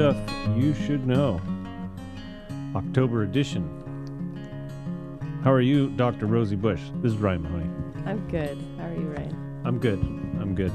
[0.00, 0.16] Stuff
[0.56, 1.38] You Should Know,
[2.74, 3.68] October edition.
[5.44, 6.24] How are you, Dr.
[6.24, 6.80] Rosie Busch?
[7.02, 7.70] This is Ryan Mahoney.
[8.06, 8.56] I'm good.
[8.78, 9.62] How are you, Ryan?
[9.66, 9.98] I'm good.
[9.98, 10.72] I'm good.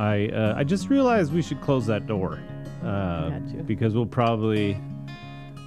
[0.00, 2.40] I uh, I just realized we should close that door
[2.82, 3.62] uh, Got you.
[3.62, 4.76] because we'll probably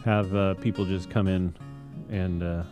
[0.04, 1.56] have uh, people just come in
[2.10, 2.44] and.
[2.44, 2.64] Uh,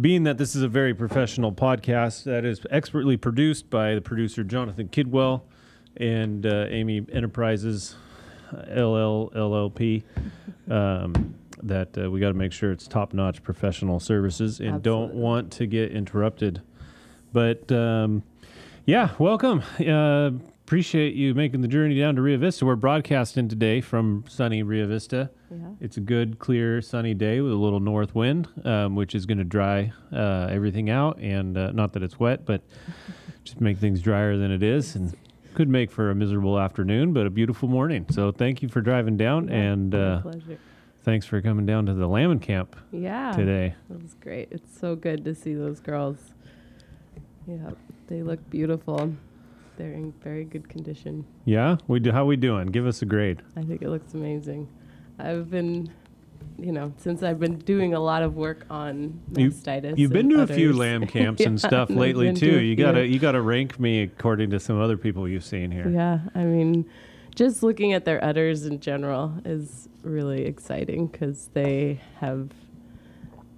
[0.00, 4.44] being that this is a very professional podcast that is expertly produced by the producer
[4.44, 5.42] Jonathan Kidwell
[5.96, 7.96] and uh, Amy Enterprises
[8.52, 10.02] uh, LLLP,
[10.70, 15.14] um, that uh, we got to make sure it's top notch professional services and don't
[15.14, 16.62] want to get interrupted.
[17.32, 18.22] But um,
[18.86, 19.62] yeah, welcome.
[19.80, 20.30] Uh,
[20.64, 22.64] appreciate you making the journey down to Rio Vista.
[22.64, 25.30] We're broadcasting today from sunny Rio Vista.
[25.50, 25.56] Yeah.
[25.80, 29.38] It's a good, clear, sunny day with a little north wind, um, which is going
[29.38, 31.18] to dry uh, everything out.
[31.18, 32.62] And uh, not that it's wet, but
[33.44, 34.96] just make things drier than it is.
[34.96, 35.14] And
[35.54, 38.06] could make for a miserable afternoon, but a beautiful morning.
[38.10, 39.48] So thank you for driving down.
[39.48, 40.58] Yeah, and uh, pleasure.
[41.02, 43.32] thanks for coming down to the Lambing Camp Yeah.
[43.32, 43.74] today.
[43.90, 44.48] it was great.
[44.50, 46.18] It's so good to see those girls.
[47.46, 47.70] Yeah,
[48.08, 49.14] they look beautiful.
[49.76, 51.24] They're in very good condition.
[51.44, 51.76] Yeah?
[51.88, 52.12] we do.
[52.12, 52.68] How we doing?
[52.68, 53.42] Give us a grade.
[53.56, 54.68] I think it looks amazing.
[55.18, 55.92] I've been,
[56.58, 59.98] you know, since I've been doing a lot of work on You- mastitis.
[59.98, 62.50] You've been and to a few lamb camps and Yeah, stuff I've lately been to
[62.52, 62.60] too.
[62.60, 65.88] You gotta you gotta rank me according to some other people you've seen here.
[65.88, 66.84] Yeah, I mean,
[67.34, 72.50] just looking at their udders in general is really exciting because they have.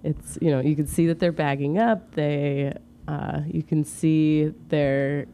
[0.03, 2.13] It's you know you can see that they're bagging up.
[2.15, 2.73] They
[3.07, 5.25] uh, you can see their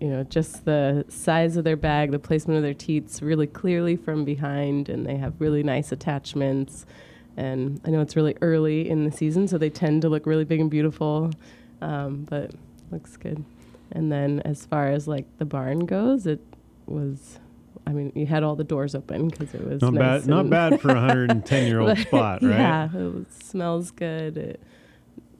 [0.00, 3.96] you know just the size of their bag, the placement of their teats really clearly
[3.96, 6.86] from behind, and they have really nice attachments.
[7.36, 10.44] And I know it's really early in the season, so they tend to look really
[10.44, 11.30] big and beautiful,
[11.80, 12.50] um, but
[12.90, 13.44] looks good.
[13.92, 16.40] And then as far as like the barn goes, it
[16.86, 17.38] was,
[17.86, 20.28] I mean, you had all the doors open because it was Not nice bad.
[20.28, 22.50] Not bad for a 110 year old spot, right?
[22.50, 24.36] Yeah, it was, smells good.
[24.36, 24.60] It,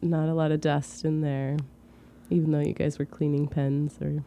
[0.03, 1.56] not a lot of dust in there,
[2.31, 3.99] even though you guys were cleaning pens.
[4.00, 4.25] Or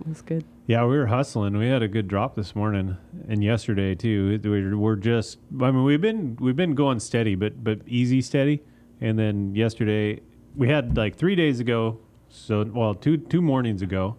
[0.00, 0.44] it was good.
[0.66, 1.56] Yeah, we were hustling.
[1.56, 2.96] We had a good drop this morning
[3.28, 4.38] and yesterday too.
[4.42, 5.38] We we're just.
[5.60, 8.62] I mean, we've been we've been going steady, but but easy steady.
[9.00, 10.20] And then yesterday
[10.56, 11.98] we had like three days ago.
[12.28, 14.16] So well, two two mornings ago.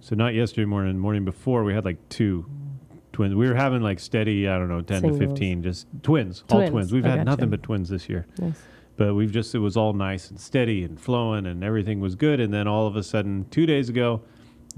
[0.00, 2.46] So not yesterday morning, morning before we had like two
[3.12, 3.34] twins.
[3.34, 4.46] We were having like steady.
[4.48, 5.18] I don't know, ten Singles.
[5.20, 6.70] to fifteen, just twins, all Twins.
[6.70, 6.92] twins.
[6.92, 7.24] We've I had gotcha.
[7.30, 8.26] nothing but twins this year.
[8.38, 8.60] Nice.
[8.96, 12.38] but we've just it was all nice and steady and flowing and everything was good
[12.40, 14.20] and then all of a sudden two days ago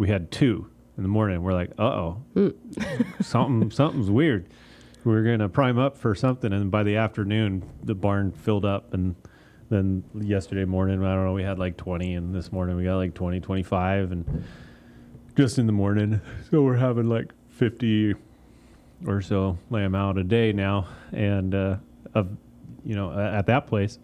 [0.00, 0.66] we had two
[0.96, 1.42] in the morning.
[1.42, 2.22] We're like uh-oh.
[3.20, 4.48] Something something's weird.
[5.04, 9.14] We're gonna prime up for something and by the afternoon the barn filled up and
[9.68, 12.96] then yesterday morning i don't know we had like 20 and this morning we got
[12.96, 14.44] like 20 25 and
[15.36, 16.20] just in the morning.
[16.50, 18.14] So we're having like 50
[19.06, 21.76] or so lamb out a day now and uh
[22.14, 22.28] of
[22.86, 23.98] you know at that place.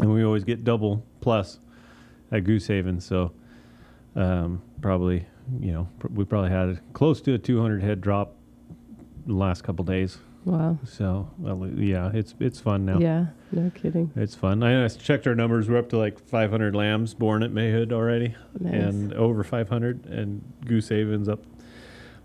[0.00, 1.58] And we always get double plus
[2.30, 3.00] at Goose Haven.
[3.00, 3.32] So
[4.14, 5.26] um, probably,
[5.60, 8.36] you know, pr- we probably had close to a 200 head drop
[9.26, 10.18] the last couple days.
[10.44, 10.78] Wow.
[10.84, 12.98] So well, yeah, it's it's fun now.
[13.00, 13.26] Yeah.
[13.50, 14.12] No kidding.
[14.14, 14.62] It's fun.
[14.62, 15.68] I, I checked our numbers.
[15.68, 18.72] We're up to like 500 lambs born at Mayhood already, Nice.
[18.74, 20.06] and over 500.
[20.06, 21.42] And Goose Haven's up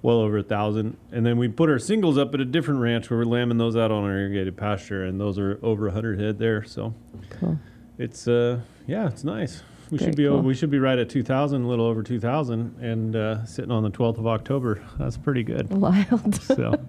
[0.04, 0.98] well over a thousand.
[1.12, 3.76] And then we put our singles up at a different ranch where we're lambing those
[3.76, 6.64] out on our irrigated pasture, and those are over 100 head there.
[6.64, 6.94] So
[7.32, 7.58] Cool.
[7.98, 9.64] it's uh yeah, it's nice.
[9.92, 10.42] We Very should be cool.
[10.42, 13.92] we should be right at 2,000, a little over 2,000, and uh, sitting on the
[13.92, 14.82] 12th of October.
[14.98, 15.70] That's pretty good.
[15.74, 16.42] Wild.
[16.44, 16.80] So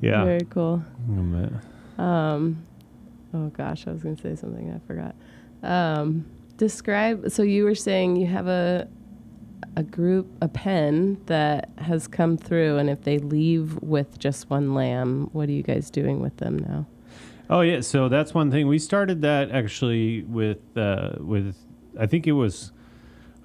[0.00, 0.24] yeah.
[0.24, 0.82] Very cool.
[1.08, 2.66] Uh, Um,
[3.32, 5.14] oh gosh, I was going to say something I forgot.
[5.62, 7.30] Um, describe.
[7.30, 8.88] So you were saying you have a
[9.76, 14.74] a group, a pen that has come through, and if they leave with just one
[14.74, 16.86] lamb, what are you guys doing with them now?
[17.50, 18.66] Oh yeah, so that's one thing.
[18.66, 21.56] We started that actually with uh, with
[21.98, 22.72] I think it was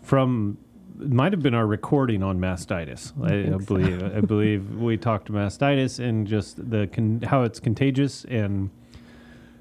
[0.01, 0.57] from
[1.01, 3.11] it might have been our recording on mastitis.
[3.21, 3.65] I, I, think so.
[3.65, 8.69] believe I believe we talked to mastitis and just the con- how it's contagious and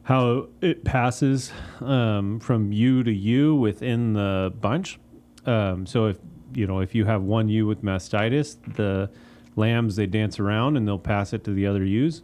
[0.04, 4.98] how it passes um, from ewe to ewe within the bunch.
[5.46, 6.18] Um, so if
[6.54, 9.10] you know if you have one ewe with mastitis, the
[9.56, 12.22] lambs they dance around and they'll pass it to the other ewes.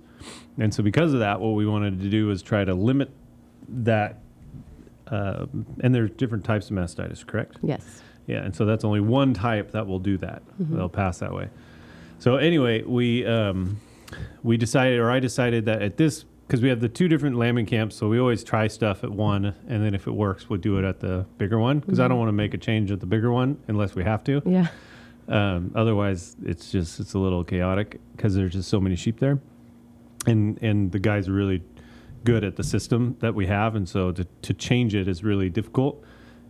[0.59, 3.11] And so because of that, what we wanted to do was try to limit
[3.69, 4.21] that.
[5.11, 7.59] Um, and there's different types of mastitis, correct?
[7.63, 8.03] Yes.
[8.27, 10.43] Yeah, and so that's only one type that will do that.
[10.61, 10.77] Mhm.
[10.77, 11.49] They'll pass that way.
[12.19, 13.79] So anyway, we um,
[14.43, 17.67] we decided, or I decided that at this because we have the two different lambing
[17.67, 20.79] camps, so we always try stuff at one, and then if it works, we'll do
[20.79, 22.09] it at the bigger one because I Mhm.
[22.11, 24.43] don't want to make a change at the bigger one unless we have to.
[24.47, 24.67] Yeah.
[25.29, 29.39] Um, otherwise, it's just it's a little chaotic because there's just so many sheep there,
[30.27, 31.63] and and the guys are really
[32.29, 35.49] good at the system that we have, and so to to change it is really
[35.49, 36.05] difficult,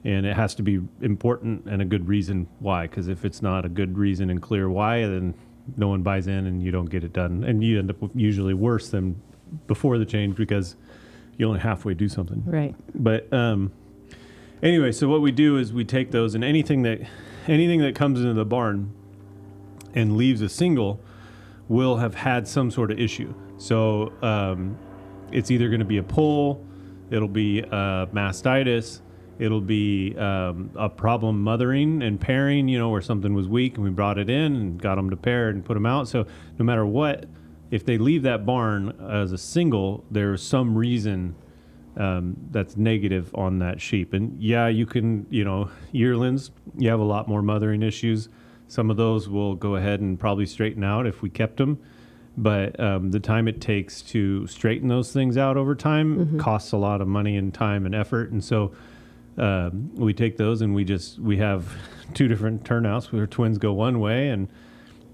[0.05, 2.89] and it has to be important and a good reason why.
[2.89, 5.35] Because if it's not a good reason and clear why, then
[5.77, 8.55] no one buys in, and you don't get it done, and you end up usually
[8.55, 9.23] worse than
[9.67, 10.77] before the change because
[11.37, 12.43] you only halfway do something.
[12.45, 12.75] Right.
[12.95, 13.73] But um,
[14.63, 16.99] anyway, so what we do is we take those and anything that
[17.47, 18.93] anything that comes into the barn
[19.95, 21.01] and leaves a single
[21.69, 23.33] will have had some sort of issue.
[23.59, 24.77] So um,
[25.33, 26.65] it's either going to be a pull,
[27.11, 29.01] it'll be uh, mastitis,
[29.39, 33.85] it'll be um, a problem mothering and pairing, you know, where something was weak and
[33.85, 36.09] we brought it in and got them to pair and put them out.
[36.09, 36.27] So
[36.59, 37.27] no matter what,
[37.71, 41.35] if they leave that barn as a single, there's some reason
[41.97, 44.15] um, that's negative on that sheep.
[44.15, 48.29] And yeah, you can, you know, yearlings, you have a lot more mothering issues.
[48.69, 51.79] Some of those will go ahead and probably straighten out if we kept them.
[52.39, 56.77] But um, the time it takes to straighten those things out over time costs a
[56.77, 58.31] lot of money and time and effort.
[58.31, 58.73] And so
[59.37, 61.75] um, we take those and we just, we have
[62.15, 64.49] two different turnouts where twins go one way and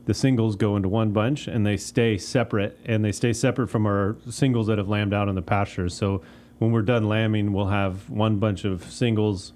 [0.05, 3.87] the singles go into one bunch and they stay separate and they stay separate from
[3.87, 5.95] our singles that have lambed out in the pastures.
[5.95, 6.21] So
[6.59, 9.55] when we're done lambing, we'll have one bunch of singles.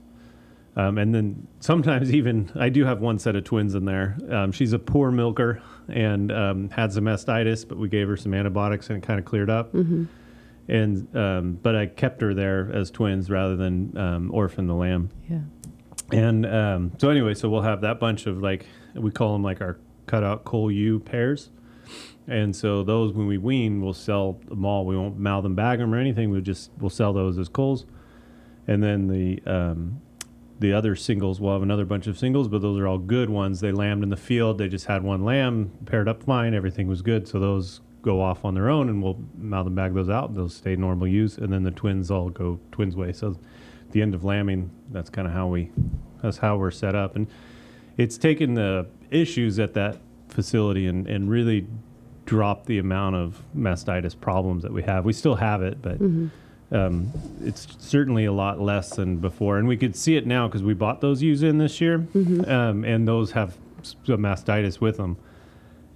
[0.74, 4.16] Um, and then sometimes even I do have one set of twins in there.
[4.30, 8.34] Um, she's a poor milker and um, had some mastitis, but we gave her some
[8.34, 9.72] antibiotics and it kind of cleared up.
[10.68, 15.08] And um, but I kept her there as twins rather than um, orphan the lamb.
[15.28, 15.40] Yeah.
[16.12, 19.60] And um, so anyway, so we'll have that bunch of like we call them like
[19.60, 21.50] our cutout cull ewe pairs.
[22.26, 24.84] And so those when we wean, we'll sell them all.
[24.84, 26.30] We won't mow them, bag them, or anything.
[26.30, 27.86] We just we'll sell those as culls.
[28.66, 30.02] And then the um,
[30.60, 33.60] the other singles, we'll have another bunch of singles, but those are all good ones.
[33.60, 34.58] They lambed in the field.
[34.58, 36.54] They just had one lamb paired up fine.
[36.54, 37.28] Everything was good.
[37.28, 40.34] So those go off on their own, and we'll mow them, bag those out.
[40.34, 41.38] They'll stay normal use.
[41.38, 43.12] And then the twins all go twins way.
[43.12, 43.38] So
[43.92, 45.70] the end of lambing, that's kind of how we
[46.22, 47.16] that's how we're set up.
[47.16, 47.28] And
[47.96, 51.66] it's taken the issues at that facility and, and really
[52.26, 55.04] dropped the amount of mastitis problems that we have.
[55.04, 56.28] We still have it, but mm-hmm.
[56.70, 57.12] Um,
[57.42, 59.58] it's certainly a lot less than before.
[59.58, 62.06] And we could see it now because we bought those ewes in this year,
[62.46, 63.56] um, and those have
[64.06, 65.16] mastitis with them.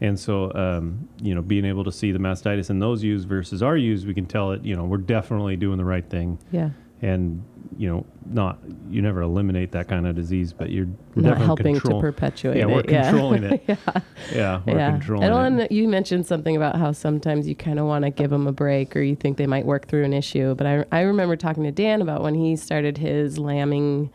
[0.01, 3.63] And so, um, you know, being able to see the mastitis in those ewes versus
[3.63, 6.71] our ewes, we can tell it, you know, we're definitely doing the right thing Yeah.
[7.03, 7.45] And
[7.77, 8.59] you know not
[8.89, 12.67] you never eliminate that kind of disease but you're Not helping control- to perpetuate yeah
[12.67, 12.91] we're it.
[12.91, 13.11] Yeah.
[13.11, 13.77] controlling it yeah.
[14.33, 14.91] yeah we're yeah.
[14.93, 18.31] controlling and it you mentioned something about how sometimes you kind of want to give
[18.31, 20.55] them a break or you think they might work through an issue.
[20.55, 24.11] But I, I remember talking to Dan about when he started his lambing,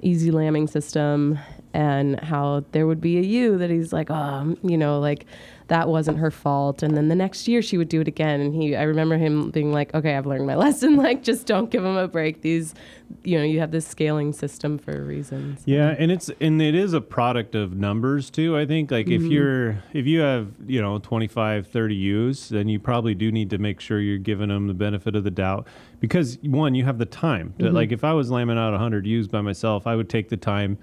[0.00, 1.38] easy lambing system
[1.72, 5.26] and how there would be a ewe that he's like, oh, you know, like
[5.70, 6.82] that wasn't her fault.
[6.82, 8.40] And then the next year she would do it again.
[8.40, 10.96] And he, I remember him being like, okay, I've learned my lesson.
[10.96, 12.42] Like, just don't give them a break.
[12.42, 12.74] These,
[13.22, 15.56] you know, you have this scaling system for a reason.
[15.58, 19.08] So- yeah and it's and it is a product of numbers too i think like
[19.08, 19.30] if mm-hmm.
[19.30, 23.58] you're if you have you know 25 30 ewes then you probably do need to
[23.58, 25.66] make sure you're giving them the benefit of the doubt
[25.98, 27.74] because one you have the time to, mm-hmm.
[27.74, 30.78] like if i was lambing out 100 ewes by myself i would take the time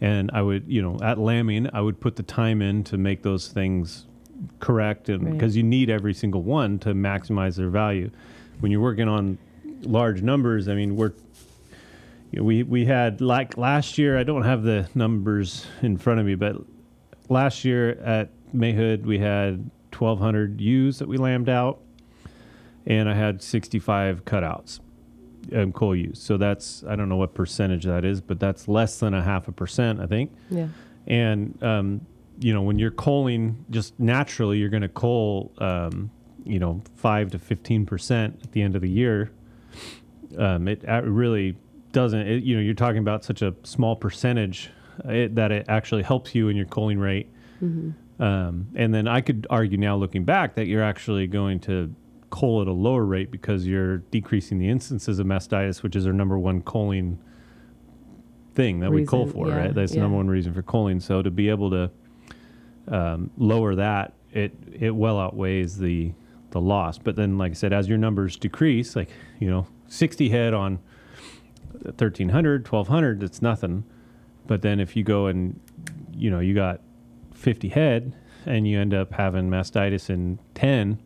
[0.00, 3.22] and i would you know at lambing i would put the time in to make
[3.22, 4.06] those things
[4.58, 5.32] correct and Right.
[5.32, 8.10] because you need every single one to maximize their value
[8.60, 9.38] when you're working on
[9.82, 11.12] large numbers i mean we're
[12.32, 16.20] you know, we we had like last year i don't have the numbers in front
[16.20, 16.56] of me but
[17.28, 21.80] last year at mayhood we had 1200 ewes that we lambed out
[22.86, 24.80] and i had 65 cutouts
[25.54, 28.98] um, cull ewes so that's i don't know what percentage that is but that's less
[29.00, 30.68] than a half a percent i think Yeah.
[31.06, 32.00] and um,
[32.40, 36.10] you know when you're culling just naturally you're going to cull um,
[36.44, 39.30] you know 5 to 15 percent at the end of the year.
[40.38, 41.56] Um, it uh, really
[41.92, 44.70] doesn't it, you know you're talking about such a small percentage
[45.04, 47.28] uh, it, that it actually helps you in your culling rate.
[48.20, 51.94] Um, and then i could argue now looking back that you're actually going to
[52.30, 56.12] cull at a lower rate because you're decreasing the instances of mastitis which is our
[56.12, 57.18] number one culling
[58.54, 59.74] thing that we cull for yeah, right?
[59.74, 61.90] That's the number one reason for culling so to be able to
[62.90, 66.12] um, lower that it it well outweighs the
[66.50, 70.28] the loss but then like i said as your numbers decrease like you know 60
[70.28, 70.78] head on
[71.82, 73.84] 1300 1200 it's nothing
[74.46, 75.58] but then if you go and
[76.14, 76.80] you know you got
[77.34, 78.14] 50 head
[78.46, 80.98] and you end up having mastitis in 10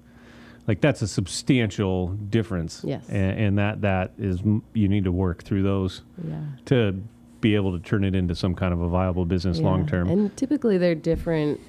[0.67, 3.07] like that's a substantial difference Yes.
[3.09, 4.41] and, and that that is
[4.73, 6.41] you need to work through those Yeah.
[6.67, 7.03] to
[7.41, 9.67] be able to turn it into some kind of a viable business Yeah.
[9.67, 10.09] long term.
[10.09, 11.61] And typically they're different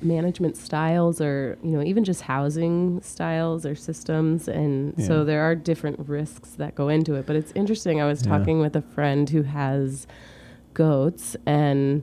[0.00, 4.48] management styles or, you know, even just housing styles or systems.
[4.48, 5.06] And Yeah.
[5.06, 7.26] so there are different risks that go into it.
[7.26, 8.00] But it's interesting.
[8.00, 8.36] I was Yeah.
[8.38, 10.06] talking with a friend who has
[10.74, 12.02] goats and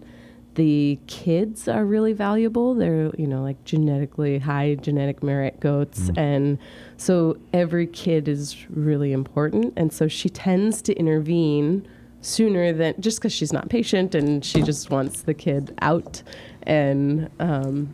[0.56, 2.74] the kids are really valuable.
[2.74, 6.10] They're, you know, like genetically high genetic merit goats.
[6.10, 6.18] Mm.
[6.18, 6.58] And
[6.98, 9.74] so every kid is really important.
[9.78, 11.88] And so she tends to intervene
[12.22, 16.22] sooner than just because she's not patient and she just wants the kid out.
[16.64, 17.94] And um,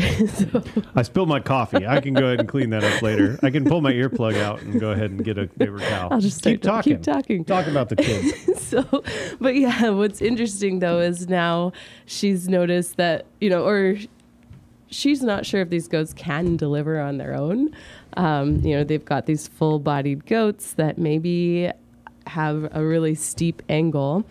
[0.28, 0.62] so,
[0.94, 1.86] I spilled my coffee.
[1.86, 3.38] I can go ahead and clean that up later.
[3.42, 6.12] I can pull my earplug out and go ahead and get a paper towel.
[6.12, 6.96] I'll just keep talking.
[6.96, 7.44] keep talking.
[7.44, 8.60] Talk about the kids.
[8.70, 9.02] so
[9.40, 11.72] but yeah what's interesting though is now
[12.06, 13.96] she's noticed that you know or
[14.88, 17.74] she's not sure if these goats can deliver on their own
[18.16, 21.70] um, you know they've got these full-bodied goats that maybe
[22.30, 24.24] have a really steep angle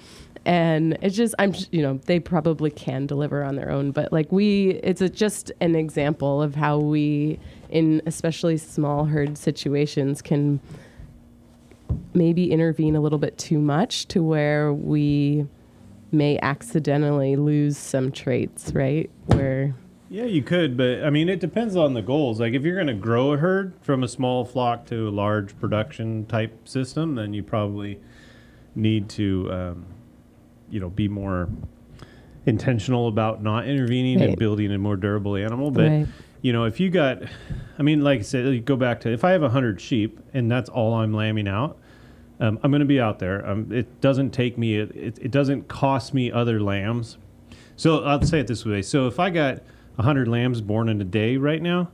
[0.45, 4.31] and it's just i'm you know they probably can deliver on their own but like
[4.31, 7.37] we it's a, just an example of how we
[7.69, 10.59] in especially small herd situations can
[12.13, 15.45] maybe intervene a little bit too much to where we
[16.11, 19.09] may accidentally lose some traits, right?
[19.27, 19.75] Where
[20.11, 22.39] Yeah, you could, but I mean, it depends on the goals.
[22.39, 25.57] Like, if you're going to grow a herd from a small flock to a large
[25.59, 27.99] production type system, then you probably
[28.73, 29.85] need to, um,
[30.71, 31.47] you know, be more
[32.47, 35.69] intentional about not intervening and building a more durable animal.
[35.69, 36.07] But Right.
[36.41, 37.21] you know, if you got,
[37.77, 40.49] I mean, like I said, you go back to if I have hundred sheep and
[40.49, 41.77] that's all I'm lambing out.
[42.39, 43.45] Um, I'm going to be out there.
[43.47, 44.77] Um, it doesn't take me.
[44.77, 47.17] It, it, it doesn't cost me other lambs.
[47.75, 48.81] So I'll say it this way.
[48.81, 49.61] So if I got
[49.99, 51.91] 100 lambs born in a day right now,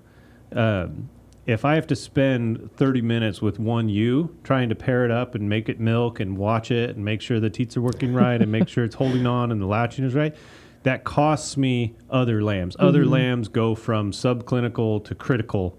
[0.52, 1.10] um,
[1.48, 5.34] if I have to spend 30 minutes with one ewe trying to pair it up
[5.34, 8.40] and make it milk and watch it and make sure the teats are working right
[8.40, 10.36] and make sure it's holding on and the latching is right,
[10.84, 12.76] that costs me other lambs.
[12.80, 15.76] Other lambs go from subclinical to critical.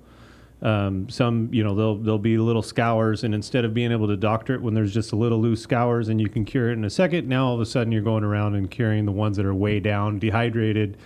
[0.62, 4.16] Um, some, you know, they'll they'll be little scours, and instead of being able to
[4.16, 6.84] doctor it when there's just a little loose scours and you can cure it in
[6.84, 9.46] a second, now all of a sudden you're going around and curing the ones that
[9.46, 10.96] are way down, dehydrated,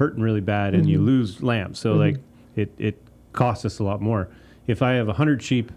[0.00, 1.78] hurting really bad, and you lose lambs.
[1.78, 2.16] So like
[2.56, 3.00] it it
[3.32, 4.28] costs us a lot more.
[4.66, 5.70] If I have hundred sheep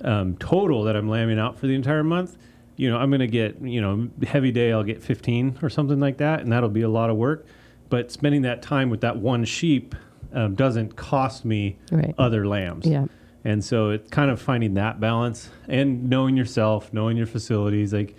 [0.00, 2.36] um, total that I'm lambing out for the entire month,
[2.76, 6.00] you know, I'm going to get, you know, heavy day, I'll get 15 or something
[6.00, 7.46] like that, and that'll be a lot of work.
[7.88, 9.94] But spending that time with that one sheep
[10.32, 12.14] um, doesn't cost me Right.
[12.18, 12.86] other lambs.
[12.86, 13.06] Yeah.
[13.44, 17.92] And so it's kind of finding that balance and knowing yourself, knowing your facilities.
[17.92, 18.14] Like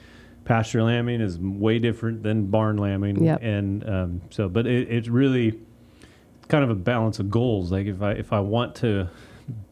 [0.47, 3.23] pasture lambing is way different than barn lambing.
[3.23, 3.43] Yep.
[3.43, 5.59] And um, so, but it, it's really
[6.47, 7.71] kind of a balance of goals.
[7.71, 9.09] Like if I if I want to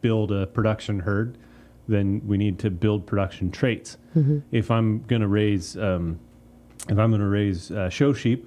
[0.02, 1.38] build a production herd,
[1.88, 3.96] then we need to build production traits.
[4.52, 6.20] If I'm going to raise, um,
[6.88, 8.46] if I'm going to raise uh, show sheep,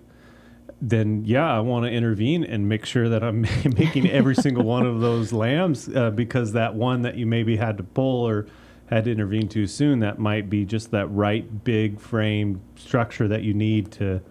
[0.82, 3.42] then yeah, I want to intervene and make sure that I'm
[3.78, 7.78] making every single one of those lambs uh, because that one that you maybe had
[7.78, 8.46] to pull or
[8.90, 13.44] had to intervene too soon, that might be just that right big frame structure that
[13.44, 14.22] you need to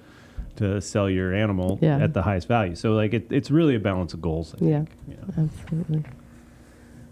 [0.56, 1.98] to sell your animal Yeah.
[1.98, 2.74] at the highest value.
[2.74, 4.54] So like it, it's really a balance of goals.
[4.60, 4.78] I Yeah.
[4.78, 5.16] think, you.
[5.44, 6.04] Absolutely.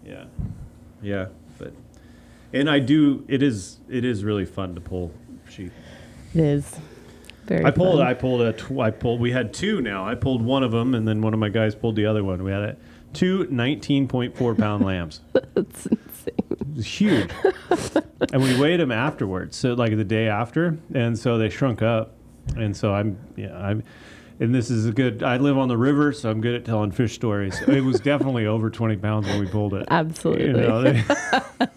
[0.05, 0.25] Yeah,
[1.01, 1.27] yeah,
[1.57, 1.73] but
[2.53, 3.23] and I do.
[3.27, 5.11] It is it is really fun to pull
[5.49, 5.71] sheep.
[6.33, 6.75] It is.
[7.45, 7.99] Very I pulled.
[7.99, 8.07] fun.
[8.07, 8.51] I pulled a.
[8.53, 9.21] Tw- I pulled.
[9.21, 10.05] We had two now.
[10.05, 12.43] I pulled one of them, and then one of my guys pulled the other one.
[12.43, 12.77] We had a,
[13.13, 15.21] two 19.4 pound lambs.
[15.53, 15.85] That's.
[15.87, 15.99] It
[16.77, 17.29] was huge,
[18.33, 19.57] and we weighed them afterwards.
[19.57, 22.15] So like the day after, and so they shrunk up,
[22.55, 23.83] and so I'm yeah I'm.
[24.39, 25.23] And this is a good.
[25.23, 27.59] I live on the river, so I'm good at telling fish stories.
[27.67, 29.87] It was definitely over 20 pounds when we pulled it.
[29.89, 30.45] Absolutely.
[30.45, 31.03] You know, they-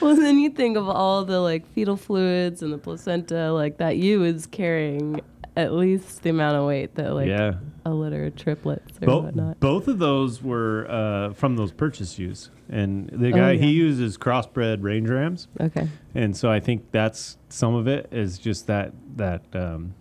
[0.00, 3.96] Well, then you think of all the like fetal fluids and the placenta, like that
[3.96, 5.20] ewe is carrying
[5.56, 7.54] at least the amount of weight that like yeah.
[7.84, 9.60] a litter of triplets or Bo- whatnot.
[9.60, 13.60] both of those were uh, from those purchase ewes, and the Oh, guy yeah.
[13.60, 15.88] he uses crossbred range rams, Okay.
[16.14, 19.94] and so I think that's some of it is just that that um,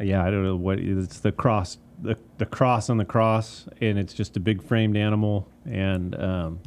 [0.00, 3.96] yeah I don't know what it's the cross the, the cross on the cross, and
[3.96, 6.58] it's just a big framed animal, and um,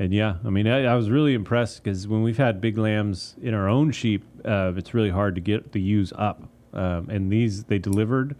[0.00, 3.36] and yeah, I mean I, I was really impressed because when we've had big lambs
[3.42, 6.42] in our own sheep, uh, it's really hard to get the ewes up,
[6.72, 8.34] um, and these they delivered.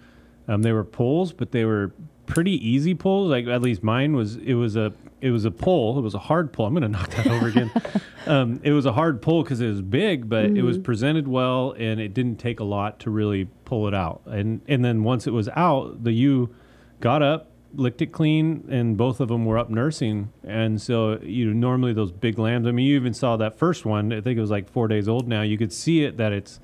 [0.48, 1.92] Um, they were pulls, but they were
[2.24, 3.30] pretty easy pulls.
[3.30, 4.36] Like at least mine was.
[4.36, 5.98] It was a it was a pull.
[5.98, 6.64] It was a hard pull.
[6.64, 7.70] I'm gonna knock that over again.
[8.26, 11.74] Um, it was a hard pull because it was big, but it was presented well,
[11.78, 14.20] and it didn't take a lot to really pull it out.
[14.26, 16.54] And and then once it was out, the ewe
[17.00, 20.32] got up licked it clean, and both of them were up nursing.
[20.44, 22.66] And so, you know, normally those big lambs.
[22.66, 24.12] I mean, you even saw that first one.
[24.12, 25.42] I think it was like four days old now.
[25.42, 26.60] You could see it that it's,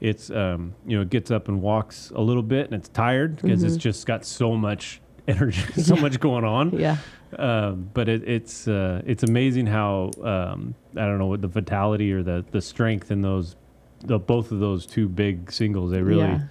[0.00, 3.36] it's, um, you know, it gets up and walks a little bit, and it's tired
[3.36, 6.78] because it's just got so much energy, so much going on.
[6.78, 6.96] Yeah.
[7.38, 12.12] Um, but it, it's uh, it's amazing how um, I don't know what the vitality
[12.12, 13.56] or the the strength in those
[14.04, 15.92] the both of those two big singles.
[15.92, 16.42] They really Yeah.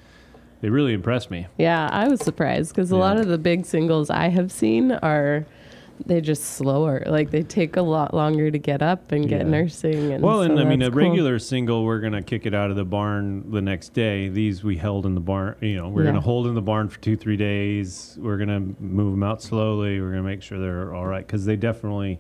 [0.62, 1.48] They really impressed me.
[1.58, 5.46] Yeah, I was surprised because a lot of the big singles I have seen are
[6.08, 7.04] they just slower.
[7.06, 9.48] Like they take a lot longer to get up and get Yeah.
[9.52, 10.14] nursing.
[10.14, 11.10] And Well, and I mean, a that's cool.
[11.10, 14.28] regular single, we're gonna kick it out of the barn the next day.
[14.28, 15.56] These we held in the barn.
[15.62, 16.10] You know, we're Yeah.
[16.10, 18.18] gonna hold in the barn for two, three days.
[18.20, 20.02] We're gonna move them out slowly.
[20.02, 22.20] We're gonna make sure they're all right because they definitely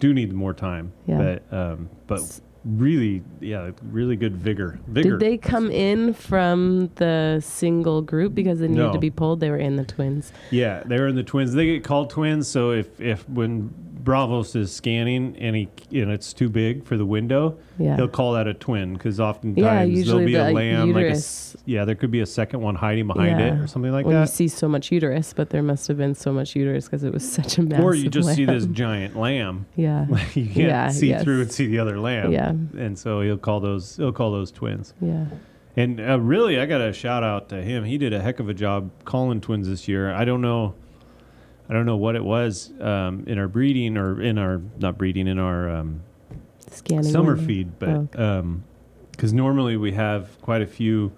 [0.00, 0.90] do need more time.
[1.06, 1.38] Yeah.
[1.50, 4.78] But um, but really, yeah, really good vigor.
[4.86, 5.10] Vigor.
[5.10, 8.92] Did they come in from the single group because they needed No.
[8.92, 9.40] to be pulled?
[9.40, 10.32] They were in the twins.
[10.50, 11.52] Yeah, they were in the twins.
[11.52, 12.48] They get called twins.
[12.48, 13.72] So if if when
[14.04, 17.96] Bravos is scanning and he and it's too big for the window, Yeah.
[17.96, 19.58] he'll call that a twin because oftentimes
[19.90, 21.18] Yeah, there'll be a the lamb like a
[21.66, 24.08] yeah, there could be a second one hiding behind it or something like that.
[24.10, 27.04] when you see so much uterus, but there must have been so much uterus because
[27.04, 29.66] it was such a massive Or you just see this giant lamb.
[29.76, 30.06] Yeah.
[30.34, 31.22] you can't Yeah, see yes.
[31.22, 32.32] through and see the other lamb.
[32.32, 32.50] Yeah.
[32.50, 34.94] And so he'll call those he'll call those twins.
[35.00, 35.26] Yeah.
[35.76, 37.84] And uh, really, I got a shout out to him.
[37.84, 40.12] He did a heck of a job calling twins this year.
[40.12, 40.74] I don't know,
[41.70, 45.28] I don't know what it was um, in our breeding or in our not breeding
[45.28, 46.00] in our um,
[46.68, 47.04] Scanning.
[47.04, 47.46] summer window.
[47.46, 48.62] feed, but Oh,
[49.12, 51.12] because normally we have quite a few.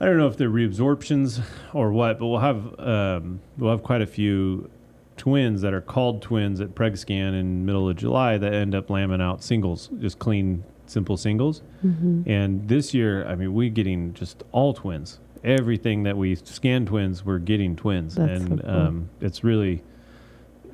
[0.00, 1.40] I don't know if they're reabsorptions
[1.74, 4.68] or what, but we'll have um, we'll have quite a few
[5.16, 9.20] twins that are called twins at PregScan in middle of July that end up lambing
[9.20, 11.62] out singles, just clean, simple singles.
[11.84, 12.22] Mm-hmm.
[12.28, 15.20] And this year, I mean, we're getting just all twins.
[15.42, 18.70] Everything that we scan twins, we're getting twins, That's so and cool.
[18.70, 19.82] um, it's really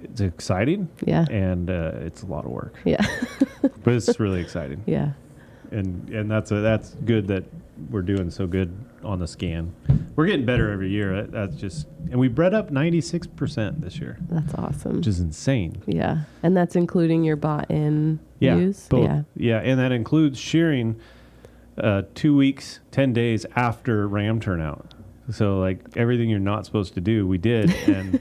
[0.02, 1.24] it's exciting Yeah.
[1.30, 3.04] and uh, it's a lot of work, Yeah.
[3.84, 5.12] but it's really exciting Yeah.
[5.70, 7.44] and and that's a, that's good that
[7.90, 8.72] we're doing so good
[9.04, 9.72] on the scan.
[10.16, 11.14] We're getting better every year.
[11.22, 14.96] That, that's just and we bred up ninety six percent this year, That's awesome.
[14.96, 15.80] which is insane.
[15.86, 16.22] yeah.
[16.42, 18.88] And that's including your bought in Yeah, ewes?
[18.88, 19.04] both.
[19.04, 19.22] Yeah.
[19.36, 20.96] yeah, and that includes shearing
[21.78, 24.94] uh, two weeks, ten days after ram turnout.
[25.30, 28.20] So like everything you're not supposed to do, we did, and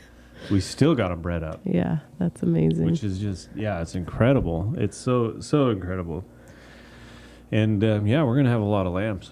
[0.52, 2.00] we still got them bred up, Yeah.
[2.20, 2.86] That's amazing.
[2.86, 4.74] which is just yeah, it's incredible.
[4.78, 6.24] It's so so incredible.
[7.52, 9.32] And um, yeah, we're gonna have a lot of lambs.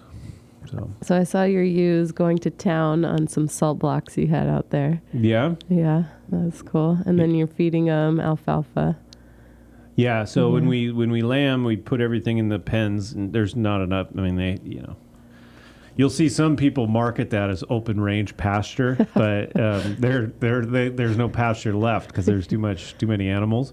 [0.70, 4.46] So so I saw your ewes going to town on some salt blocks you had
[4.48, 5.02] out there.
[5.12, 6.04] yeah, Yeah.
[6.30, 6.98] That's cool.
[7.04, 8.96] And then you're feeding them alfalfa.
[9.96, 13.54] Yeah, so when we when we lamb, we put everything in the pens, and there's
[13.54, 14.08] not enough.
[14.16, 14.96] I mean, they you know,
[15.96, 20.88] you'll see some people market that as open range pasture, but um, there there they,
[20.88, 23.72] there's no pasture left because there's too much too many animals.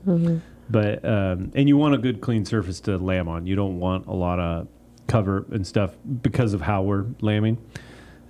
[0.70, 3.48] But um, and you want a good clean surface to lamb on.
[3.48, 4.68] You don't want a lot of
[5.08, 7.58] cover and stuff because of how we're lambing.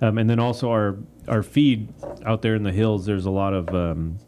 [0.00, 0.96] Um, and then also our
[1.28, 1.92] our feed
[2.24, 3.04] out there in the hills.
[3.06, 4.18] There's a lot of um,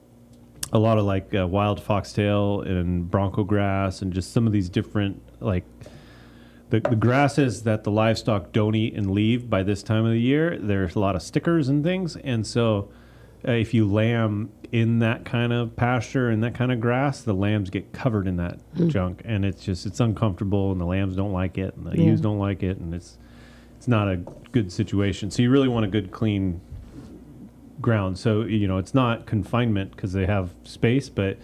[0.74, 4.68] a lot of like uh, wild foxtail and bronco grass and just some of these
[4.68, 5.64] different like
[6.70, 10.20] the, the grasses that the livestock don't eat and leave by this time of the
[10.20, 12.16] year there's a lot of stickers and things.
[12.16, 12.88] And so
[13.46, 17.34] uh, if you lamb in that kind of pasture and that kind of grass the
[17.34, 18.58] lambs get covered in that
[18.88, 19.22] junk.
[19.24, 22.10] And it's just it's uncomfortable and the lambs don't like it and the Yeah.
[22.10, 23.18] ewes don't like it and it's
[23.76, 24.16] it's not a
[24.50, 25.30] good situation.
[25.30, 26.60] So you really want a good clean
[27.80, 28.18] ground.
[28.18, 31.38] So you know it's not confinement because they have space, but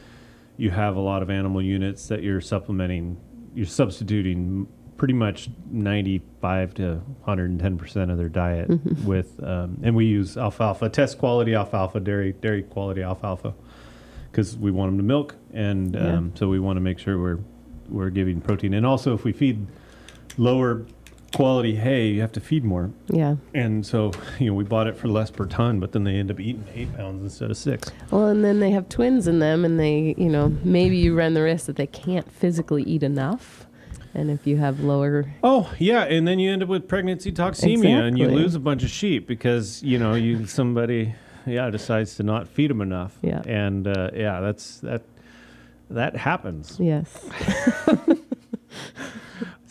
[0.57, 3.19] you have a lot of animal units that you're supplementing.
[3.55, 6.85] You're substituting pretty much 95 to
[7.25, 8.69] 110 percent of their diet
[9.05, 13.55] with, um, and we use alfalfa, test quality alfalfa, dairy dairy quality alfalfa,
[14.31, 16.17] because we want them to milk, and Yeah.
[16.19, 17.39] um, so we want to make sure we're
[17.89, 18.73] we're giving protein.
[18.75, 19.67] And also, if we feed
[20.39, 20.85] lower
[21.35, 22.91] quality hay, you have to feed more.
[23.09, 23.37] Yeah.
[23.55, 26.31] And so, you know, we bought it for less per ton, but then they end
[26.31, 27.91] up eating eight pounds instead of six.
[28.11, 31.35] Well, and then they have twins in them, and they, you know, maybe you run
[31.35, 33.67] the risk that they can't physically eat enough.
[34.13, 36.03] And if you have lower, Oh, yeah.
[36.03, 39.29] And then you end up with pregnancy toxemia and you lose a bunch of sheep
[39.29, 41.15] because, you know, you somebody,
[41.47, 43.17] yeah, decides to not feed them enough.
[43.23, 43.41] Yeah.
[43.47, 45.03] And, uh, yeah, that's, that,
[45.91, 46.77] that happens.
[46.81, 47.25] yes,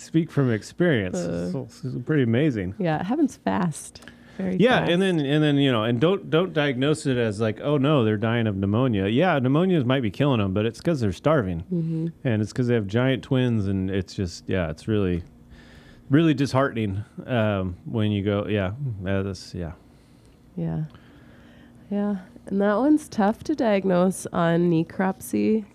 [0.10, 1.18] Speak from experience.
[1.18, 1.52] Uh.
[1.66, 2.74] it's, it's pretty amazing.
[2.80, 4.02] yeah, it happens fast.
[4.40, 4.92] Very Yeah, fast.
[4.92, 8.04] and then and then you know, and don't don't diagnose it as like, oh no,
[8.04, 9.08] they're dying of pneumonia.
[9.08, 12.08] Yeah, pneumonias might be killing them, but it's because they're starving, Mm-hmm.
[12.24, 15.24] and it's because they have giant twins, and it's just yeah, it's really,
[16.10, 18.72] really disheartening um, when you go, yeah,
[19.06, 19.74] uh, this, yeah,
[20.56, 20.86] Yeah.
[21.92, 22.16] Yeah.
[22.48, 25.66] And that one's tough to diagnose on necropsy.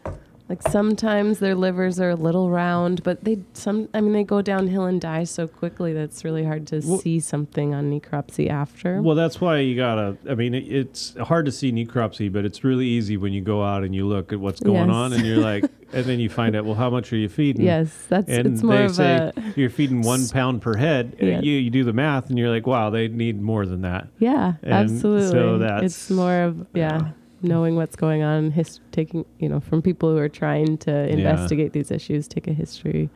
[0.47, 4.43] Like sometimes their livers are a little round, but they some I mean they go
[4.43, 8.51] downhill and die so quickly that it's really hard to Well- see something on necropsy
[8.51, 9.01] after.
[9.01, 10.19] Well, that's why you gotta.
[10.29, 13.63] I mean, it, it's hard to see necropsy, but it's really easy when you go
[13.65, 14.95] out and you look at what's going Yes.
[14.95, 17.65] on, and you're like, and then you find out, well, how much are you feeding?
[17.65, 21.17] yes, that's And it's more they of say a you're feeding one pound per head.
[21.19, 21.41] Yeah.
[21.41, 24.09] You you do the math, and you're like, wow, they need more than that.
[24.19, 25.31] yeah, And absolutely.
[25.31, 27.13] so that's- it's more of yeah,
[27.45, 31.73] knowing what's going on, his, taking you know from people who are trying to investigate
[31.73, 33.11] these issues, take a history,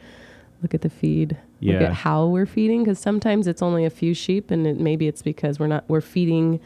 [0.62, 4.14] look at the feed, look at how we're feeding because sometimes it's only a few
[4.14, 6.60] sheep, and it, maybe it's because we're not we're feeding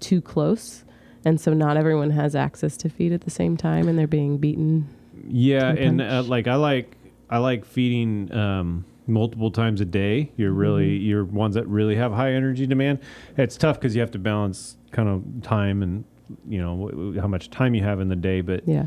[0.00, 0.84] too close,
[1.24, 4.38] and so not everyone has access to feed at the same time, and they're being
[4.38, 4.88] beaten.
[5.28, 6.96] Yeah, and uh, like I like
[7.30, 10.32] I like feeding um, multiple times a day.
[10.36, 11.06] You're really Mm-hmm.
[11.06, 12.98] you're ones that really have high energy demand.
[13.36, 16.04] It's tough because you have to balance kind of time and
[16.48, 18.40] you know how much time you have in the day.
[18.40, 18.86] But Yeah,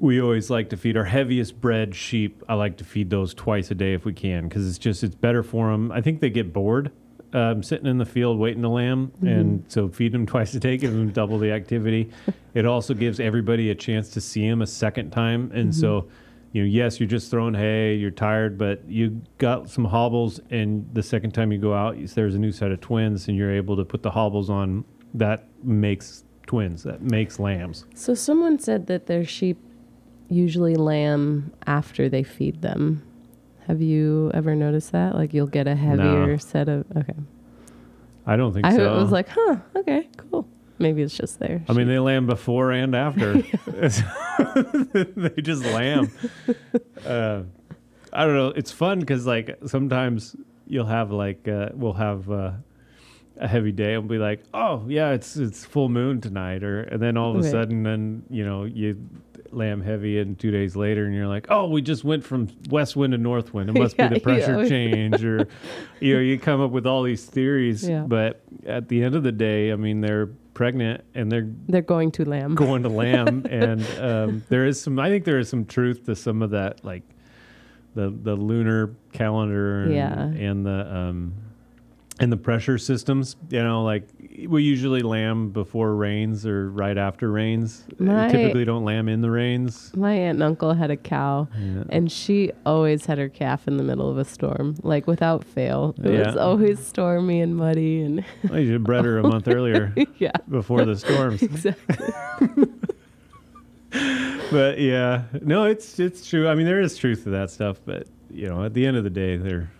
[0.00, 2.42] we always like to feed our heaviest bred sheep.
[2.48, 5.14] I like to feed those twice a day if we can because it's just it's
[5.14, 5.92] better for them.
[5.92, 6.90] I think they get bored.
[7.32, 10.76] Um, sitting in the field waiting to lamb, and so feed them twice a day,
[10.76, 12.12] give them double the activity.
[12.54, 16.06] it also gives everybody a chance to see them a second time, and so
[16.54, 20.88] you know, yes, you're just throwing hay, you're tired, but you got some hobbles, and
[20.94, 23.76] the second time you go out, there's a new set of twins, and you're able
[23.76, 24.84] to put the hobbles on.
[25.14, 26.82] That makes twins.
[26.82, 27.84] That makes lambs.
[27.94, 29.58] So someone said that their sheep
[30.28, 33.02] usually lamb after they feed them.
[33.66, 35.14] Have you ever noticed that?
[35.14, 37.14] Like you'll get a heavier set of okay.
[38.26, 38.96] I don't think I so.
[38.96, 40.46] was like, huh, okay, cool.
[40.78, 41.62] Maybe it's just there.
[41.68, 43.34] I mean, they lamb before and after.
[43.66, 46.10] they just lamb.
[47.06, 47.42] Uh,
[48.14, 48.48] I don't know.
[48.48, 50.34] It's fun because like sometimes
[50.66, 52.52] you'll have like uh, we'll have uh,
[53.36, 57.00] a heavy day and be like, oh yeah, it's it's full moon tonight, or and
[57.02, 57.50] then all of a Right.
[57.50, 58.96] sudden then you know you
[59.50, 62.96] lamb heavy and two days later and you're like, oh, we just went from west
[62.96, 63.70] wind to north wind.
[63.70, 64.68] It must Yeah, be the pressure yeah.
[64.68, 65.46] change, or
[66.00, 68.04] you know you come up with all these theories, Yeah.
[68.06, 72.12] but at the end of the day, I mean they're pregnant and they're They're going
[72.12, 72.54] to lamb.
[72.54, 76.14] going to lamb and um, there is some i think there is some truth to
[76.14, 77.02] some of that like
[77.96, 79.92] the the lunar calendar and,
[80.38, 81.34] and the um
[82.20, 84.06] and the pressure systems you know like
[84.48, 89.30] we usually lamb before rains or right after rains My- typically don't lamb in the
[89.30, 91.84] rains My aunt and uncle had a cow, yeah.
[91.90, 95.94] and she always had her calf in the middle of a storm, like without fail.
[96.02, 99.94] It was always stormy and muddy, and well, you should bred her a month earlier
[100.18, 102.06] yeah, before the storms exactly.
[104.50, 106.48] but yeah, no, it's it's true.
[106.48, 109.04] I mean, there is truth to that stuff, but you know, at the end of
[109.04, 109.70] the day, they're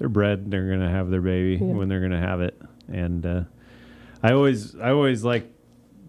[0.00, 0.50] they're bred.
[0.50, 1.72] They're gonna have their baby Yeah.
[1.74, 3.42] when they're gonna have it, and uh,
[4.22, 5.52] I always I always like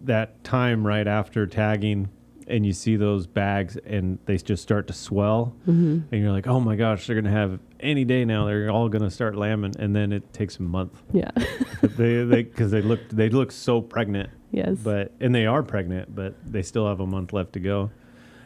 [0.04, 2.08] that time right after tagging,
[2.48, 6.46] and you see those bags, and they just start to swell, hmm and you're like,
[6.48, 8.46] oh my gosh, they're gonna have any day now.
[8.46, 11.00] They're all gonna start lambing, and then it takes a month.
[11.12, 11.30] Yeah.
[11.82, 14.78] They they because they look they look so pregnant yes.
[14.84, 17.90] but and they are pregnant, but they still have a month left to go.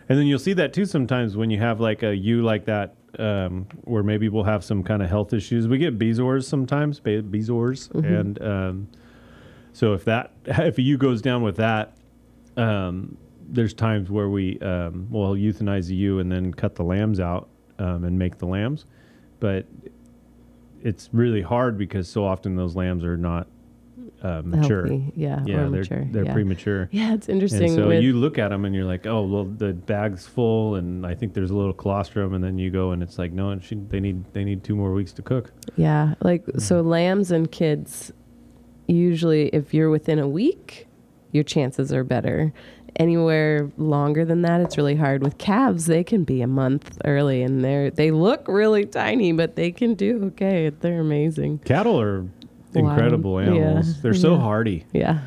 [0.09, 2.95] And then you'll see that too sometimes when you have like a ewe like that,
[3.19, 5.67] um, where maybe we'll have some kind of health issues.
[5.69, 8.21] We get bezoars sometimes, be- bezoars, Mhm.
[8.21, 8.89] and um,
[9.73, 11.97] so if that if a ewe goes down with that,
[12.57, 13.17] um,
[13.49, 17.49] there's times where we um, will euthanize the ewe and then cut the lambs out
[17.79, 18.87] um, and make the lambs,
[19.41, 19.67] but
[20.83, 23.47] it's really hard because so often those lambs are not
[24.23, 24.87] uh, mature.
[24.87, 25.13] Healthy.
[25.15, 25.43] Yeah.
[25.45, 26.09] Yeah, or they're mature.
[26.11, 26.33] they're yeah.
[26.33, 26.89] premature.
[26.93, 27.65] Yeah, it's interesting.
[27.65, 30.77] And so with, you look at them and you're like, oh, well, the bag's full,
[30.77, 33.51] and I think there's a little colostrum, and then you go and it's like, no,
[33.51, 35.53] and she, they need they need two more weeks to cook.
[35.77, 36.89] Yeah, like so Mm-hmm.
[36.89, 38.13] lambs and kids
[38.87, 40.87] usually if you're within a week,
[41.33, 42.53] your chances are better.
[42.97, 45.23] Anywhere longer than that, it's really hard.
[45.23, 49.55] With calves, they can be a month early and they're they look really tiny, but
[49.57, 50.71] they can do okay.
[50.71, 51.59] They're amazing.
[51.59, 52.25] Cattle are.
[52.79, 53.49] Incredible Yeah.
[53.51, 54.01] animals.
[54.03, 54.41] They're so Yeah.
[54.41, 54.85] hardy.
[54.93, 55.19] Yeah.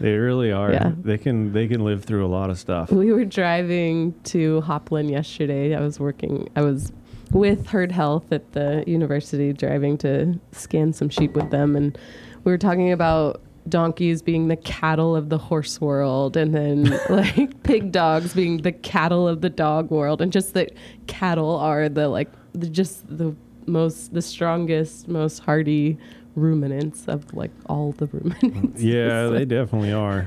[0.00, 0.72] They really are.
[0.72, 0.92] Yeah.
[1.02, 2.92] They can they can live through a lot of stuff.
[2.92, 5.74] We were driving to Hopland yesterday.
[5.74, 6.92] I was working, I was
[7.32, 11.74] with Herd Health at the university driving to scan some sheep with them.
[11.76, 11.96] And
[12.44, 17.62] we were talking about donkeys being the cattle of the horse world and then like
[17.64, 20.20] pig dogs being the cattle of the dog world.
[20.20, 20.72] And just that
[21.06, 23.34] cattle are the like, the, just the
[23.66, 25.96] most, the strongest, most hardy
[26.36, 28.80] ruminants of like all the ruminants.
[28.80, 30.26] Yeah, they definitely are.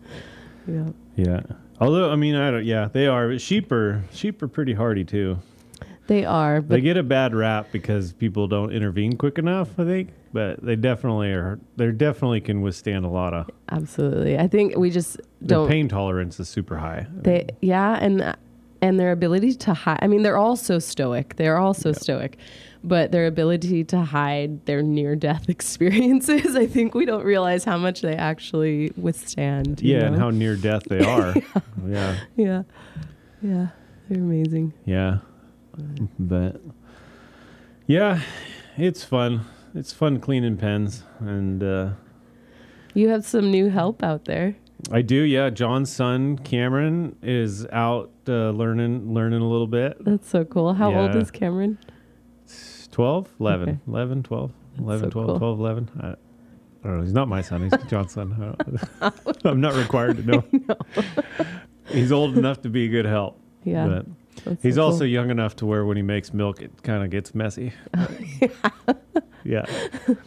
[0.66, 0.88] yeah.
[1.16, 1.40] Yeah.
[1.80, 2.64] Although I mean I don't.
[2.64, 3.38] Yeah, they are.
[3.38, 5.38] Sheep are sheep are pretty hardy too.
[6.08, 9.84] They are, but They get a bad rap because people don't intervene quick enough, I
[9.84, 10.10] think.
[10.32, 11.60] But they definitely are.
[11.76, 13.50] They definitely can withstand a lot of.
[13.70, 14.38] absolutely.
[14.38, 15.64] I think we just don't.
[15.64, 17.06] The pain tolerance is super high.
[17.14, 18.36] They yeah, and
[18.80, 19.98] and their ability to hide.
[20.02, 21.36] I mean, they're all so stoic.
[21.36, 22.36] They're all so stoic,
[22.84, 26.56] but their ability to hide their near death experiences.
[26.56, 29.80] I think we don't realize how much they actually withstand.
[29.80, 31.34] you yeah, and how near death they are.
[31.86, 32.62] yeah, yeah,
[33.42, 33.66] yeah,
[34.08, 34.72] they're amazing.
[34.84, 35.18] yeah.
[36.18, 36.60] But
[37.86, 38.20] yeah,
[38.76, 39.46] it's fun.
[39.74, 41.90] It's fun cleaning pens, and uh,
[42.94, 44.56] You have some new help out there.
[44.90, 45.14] I do.
[45.22, 49.96] Yeah, John's son Cameron is out uh, learning learning a little bit.
[50.04, 50.74] That's so cool.
[50.74, 51.78] How old is Cameron?
[52.92, 53.78] 12, 11, Okay.
[53.88, 55.38] 11, 12, 11, so 12, cool.
[55.38, 55.90] 12, 11.
[56.00, 56.14] I, I
[56.84, 57.02] don't know.
[57.02, 57.62] He's not my son.
[57.62, 58.54] He's John's son.
[59.00, 59.10] I
[59.44, 60.44] I'm not required to know.
[61.88, 63.38] He's old enough to be a good help.
[63.64, 64.06] Yeah, But
[64.44, 65.06] that's he's so also cool.
[65.08, 67.72] young enough to where when he makes milk, it kind of gets messy.
[68.40, 68.48] yeah.
[69.44, 69.64] yeah.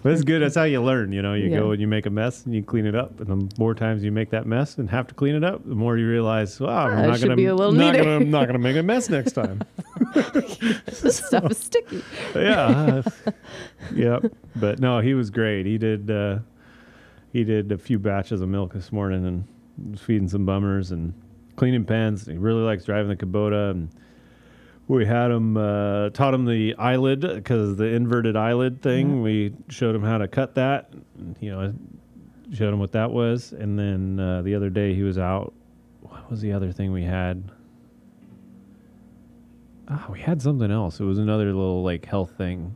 [0.03, 0.41] But it's good.
[0.41, 1.11] That's how you learn.
[1.11, 1.59] You know, you Yeah.
[1.59, 3.19] go and you make a mess and you clean it up.
[3.19, 5.75] And the more times you make that mess and have to clean it up, the
[5.75, 7.91] more you realize, wow, Ah, I'm it not should going be a little to not
[7.93, 8.03] neater.
[8.03, 9.61] gonna, I'm not going to make a mess next time.
[10.15, 12.01] This stuff is sticky.
[12.35, 13.01] yeah,
[13.93, 14.19] yeah.
[14.55, 15.65] But no, he was great.
[15.65, 16.39] He did uh,
[17.33, 21.13] he did a few batches of milk this morning and was feeding some bummers and
[21.55, 22.25] cleaning pens.
[22.25, 23.89] He really likes driving the Kubota and.
[24.87, 29.15] We had him uh, taught him the eyelid because the inverted eyelid thing.
[29.15, 29.21] Yeah.
[29.23, 30.91] We showed him how to cut that.
[31.17, 31.73] and, You know,
[32.53, 35.55] showed him what that was, and then uh, the other day he was out.
[36.01, 37.51] What was the other thing we had?
[39.87, 40.99] Ah, we had something else.
[40.99, 42.75] It was another little like health thing,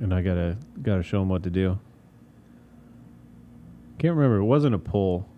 [0.00, 1.78] and I gotta gotta show him what to do.
[3.98, 4.38] Can't remember.
[4.38, 5.28] It wasn't a pull.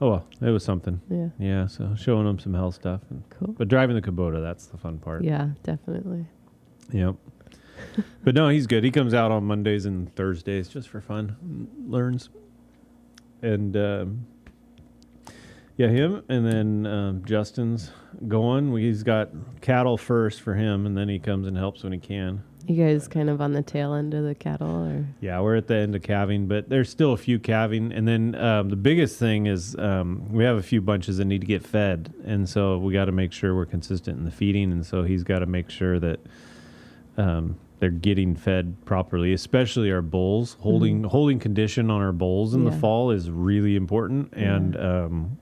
[0.00, 1.00] Oh well, it was something.
[1.10, 3.54] Yeah, Yeah, so showing him some health stuff, and, cool.
[3.58, 5.24] but driving the Kubota that's the fun part.
[5.24, 6.26] Yeah, definitely.
[6.92, 7.16] Yep.
[8.24, 8.84] but no, he's good.
[8.84, 12.28] He comes out on Mondays and Thursdays just for fun, learns,
[13.42, 14.26] and um,
[15.78, 17.90] yeah, him, and then um, Justin's
[18.26, 18.72] going.
[18.72, 19.30] We- He's got
[19.62, 22.42] cattle first for him, and then he comes and helps when he can.
[22.66, 25.68] You guys kind of on the tail end of the cattle, or Yeah, we're at
[25.68, 27.92] the end of calving, but there's still a few calving.
[27.92, 31.40] And then um, the biggest thing is um, we have a few bunches that need
[31.40, 32.12] to get fed.
[32.26, 34.70] And so we got to make sure we're consistent in the feeding.
[34.70, 36.20] And so he's got to make sure that
[37.16, 40.56] um, they're getting fed properly, especially our bulls.
[40.60, 42.70] Holding holding condition on our bulls in Yeah.
[42.70, 44.34] the fall is really important.
[44.34, 45.38] And um,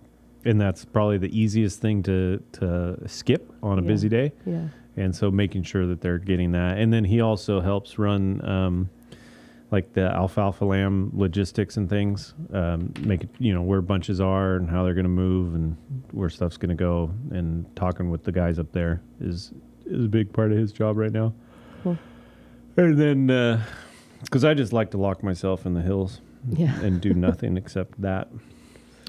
[0.46, 3.88] and that's probably the easiest thing to, to skip on a Yeah.
[3.88, 7.60] busy day yeah, and so making sure that they're getting that and then he also
[7.60, 8.90] helps run um,
[9.70, 14.56] like the alfalfa lamb logistics and things um, make it you know where bunches are
[14.56, 15.76] and how they're going to move and
[16.12, 19.52] where stuff's going to go and talking with the guys up there is
[19.86, 21.32] is a big part of his job right now
[21.82, 21.98] Cool.
[22.76, 23.60] and then
[24.22, 26.78] because i just like to lock myself in the hills yeah.
[26.80, 28.28] and do nothing except that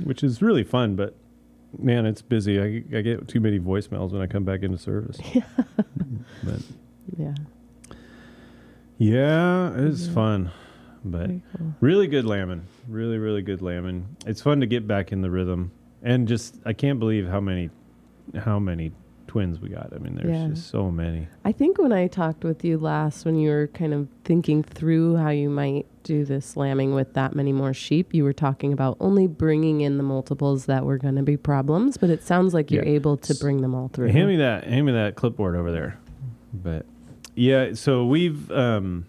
[0.03, 1.15] which is really fun but
[1.79, 5.17] man it's busy I, I get too many voicemails when i come back into service
[6.43, 6.61] but
[7.17, 7.33] yeah.
[8.97, 10.13] Yeah, it's Yeah.
[10.13, 10.51] fun,
[11.05, 11.27] but
[11.57, 11.73] cool.
[11.81, 12.65] really good lambing.
[12.87, 14.07] Really, really good lambing.
[14.25, 17.69] It's fun to get back in the rhythm, and just I can't believe how many,
[18.35, 18.91] how many
[19.27, 19.91] twins we got.
[19.93, 20.47] I mean, there's Yeah.
[20.47, 21.27] just so many.
[21.45, 25.17] I think when I talked with you last, when you were kind of thinking through
[25.17, 28.97] how you might do this lambing with that many more sheep, you were talking about
[28.99, 31.97] only bringing in the multiples that were going to be problems.
[31.97, 34.07] But it sounds like you're able to bring them all through.
[34.07, 34.63] Hand me that.
[34.63, 35.99] Hand me that clipboard over there.
[36.53, 36.85] But
[37.35, 39.05] yeah, so we've um,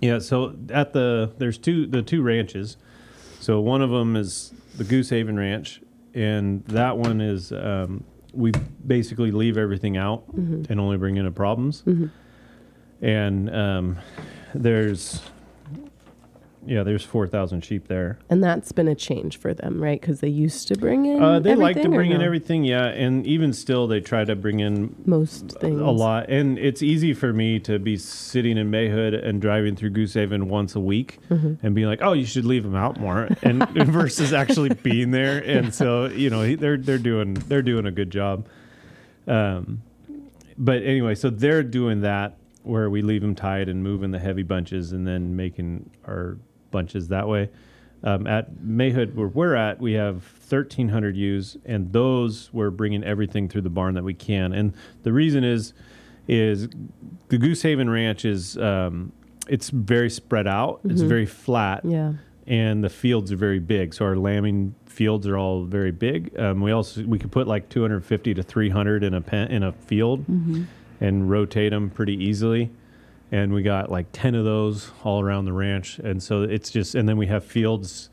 [0.00, 0.20] yeah.
[0.20, 2.76] So at the there's two the two ranches.
[3.40, 5.82] So one of them is the Goose Haven Ranch,
[6.14, 8.52] and that one is um, we
[8.86, 10.68] basically leave everything out Mhm.
[10.70, 11.82] and only bring in the problems.
[11.86, 12.10] Mhm.
[13.00, 13.96] And um,
[14.54, 15.22] there's
[16.66, 18.18] yeah, there's four thousand sheep there.
[18.30, 20.00] And that's been a change for them, right?
[20.00, 21.22] Because they used to bring in.
[21.22, 22.24] Uh, they like to bring in no?
[22.24, 25.80] everything, yeah, and even still, they try to bring in most things.
[25.80, 26.28] a lot.
[26.28, 30.48] And it's easy for me to be sitting in Mayhood and driving through Goose Haven
[30.48, 31.58] once a week Mhm.
[31.62, 35.38] and being like, "Oh, you should leave them out more," and versus actually being there.
[35.38, 38.46] And so, you know, they're they're doing they're doing a good job.
[39.26, 39.82] Um,
[40.58, 44.42] but anyway, so they're doing that where we leave them tied and moving the heavy
[44.42, 46.38] bunches and then making our
[46.74, 47.48] bunches that way.
[48.02, 50.16] Um, at Mayhood, where we're at, we have
[50.48, 54.52] 1,300 ewes, and those we're bringing everything through the barn that we can.
[54.52, 55.72] And the reason is,
[56.28, 56.68] is
[57.28, 59.12] the Goose Haven Ranch is um,
[59.48, 60.80] it's very spread out.
[60.84, 61.08] It's Mhm.
[61.08, 62.14] very flat, Yeah.
[62.46, 63.94] and the fields are very big.
[63.94, 66.36] So our lambing fields are all very big.
[66.38, 69.72] Um, we also we could put like 250 to 300 in a pen, in a
[69.72, 70.24] field
[71.00, 72.70] and rotate them pretty easily.
[73.34, 75.98] And we got like 10 of those all around the ranch.
[75.98, 78.08] And so it's just and then we have fields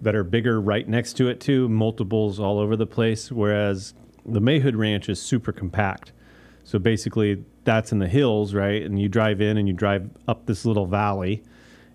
[0.00, 3.32] that are bigger right next to it too, multiples all over the place.
[3.32, 3.94] Whereas
[4.24, 6.12] the Mayhood Ranch is super compact.
[6.62, 8.82] So basically, that's in the hills, right?
[8.82, 11.42] And you drive in and you drive up this little valley,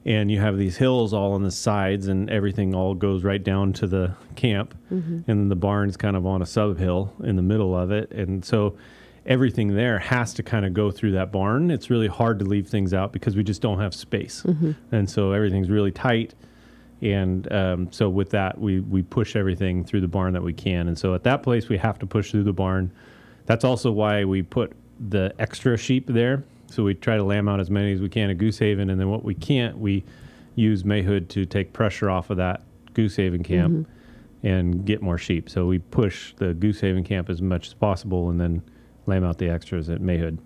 [0.03, 3.71] and you have these hills all on the sides, and everything all goes right down
[3.73, 4.77] to the camp.
[4.91, 5.31] Mm-hmm.
[5.31, 8.11] And the barn's kind of on a sub hill in the middle of it.
[8.11, 8.77] And so
[9.27, 11.69] everything there has to kind of go through that barn.
[11.69, 14.43] It's really hard to leave things out because we just don't have space.
[14.91, 16.33] And so everything's really tight.
[17.01, 20.87] And um, so with that we we push everything through the barn that we can.
[20.87, 22.91] And so at that place we have to push through the barn.
[23.45, 24.73] That's also why we put
[25.09, 26.43] the extra sheep there.
[26.67, 28.89] So we try to lamb out as many as we can at goose haven.
[28.89, 30.03] And then what we can't we
[30.55, 32.63] use mayhood to take pressure off of that
[32.93, 33.87] goose haven camp
[34.43, 35.49] and get more sheep.
[35.49, 38.63] So we push the goose haven camp as much as possible and then
[39.07, 40.37] lamb out the extras at mayhood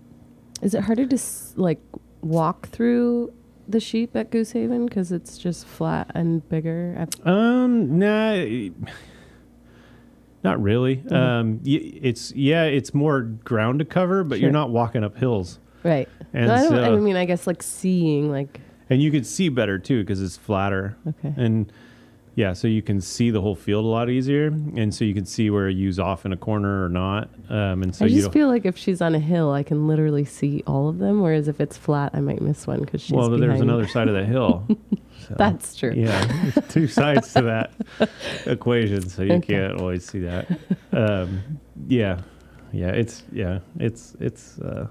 [0.62, 1.82] Is it harder to s- like
[2.22, 3.34] walk through
[3.68, 6.96] the sheep at Goose Haven because it's just flat and bigger?
[7.00, 8.70] I've- Um, nah,
[10.44, 11.04] not really.
[11.12, 15.60] Um, y- it's yeah, it's more ground to cover, but you're not walking up hills,
[15.84, 16.10] Right.
[16.34, 16.80] and No, I don't.
[16.80, 20.38] I mean, I guess like seeing like and you could see better too because it's
[20.38, 21.34] flatter, okay.
[21.38, 21.72] and
[22.36, 25.26] yeah, so you can see the whole field a lot easier, and so you can
[25.26, 28.32] see where you's off in a corner or not, um, and so I you just
[28.32, 31.22] feel like if she's on a hill, I can literally see all of them.
[31.22, 34.08] Whereas if it's flat, I might miss one because she's well, but there's another side
[34.08, 34.66] of the hill.
[35.28, 35.92] so, That's true.
[35.94, 37.72] Yeah, two sides to that
[38.46, 39.54] equation, so you Okay.
[39.56, 40.48] can't always see that.
[40.94, 42.22] Um, yeah,
[42.72, 44.88] yeah, it's yeah, it's it's uh,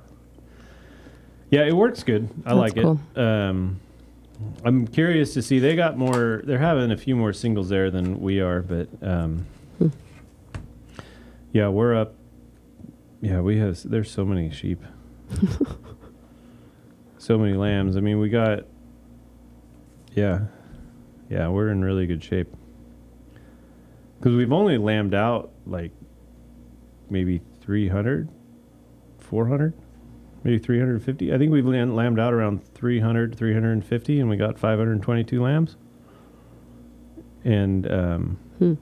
[1.51, 2.29] yeah, it works good.
[2.45, 3.01] I That's like cool.
[3.17, 3.19] it.
[3.21, 3.81] Um,
[4.65, 5.59] I'm curious to see.
[5.59, 6.43] They got more.
[6.45, 9.47] They're having a few more singles there than we are, but um,
[11.53, 12.15] yeah, we're up.
[13.21, 13.83] Yeah, we have.
[13.89, 14.83] There's so many sheep.
[17.19, 17.97] so many lambs.
[17.97, 18.67] I mean, we got.
[20.15, 20.47] Yeah,
[21.29, 22.49] yeah, we're in really good shape.
[24.19, 25.93] Because we've only lambed out like
[27.09, 28.29] maybe 300,
[29.19, 29.75] 400,
[30.45, 31.33] maybe 350.
[31.35, 35.77] I think we've lambed out around 300, 350, and we got 522 lambs.
[37.45, 38.75] And um, Hmm.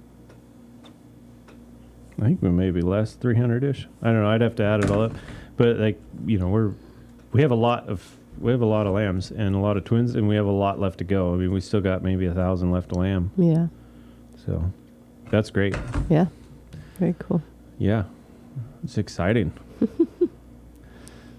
[2.20, 3.86] I think we maybe less, 300 ish.
[4.02, 4.28] I don't know.
[4.30, 5.12] I'd have to add it all up.
[5.56, 6.72] But like, you know, we're,
[7.32, 9.84] we have a lot of, we have a lot of lambs and a lot of
[9.84, 11.32] twins, and we have a lot left to go.
[11.32, 13.30] I mean, we still got maybe a thousand left to lamb.
[13.36, 13.68] Yeah.
[14.44, 14.72] So
[15.30, 15.76] that's great.
[16.08, 16.26] Yeah.
[16.98, 17.40] Very cool.
[17.78, 18.04] Yeah,
[18.82, 19.52] it's exciting.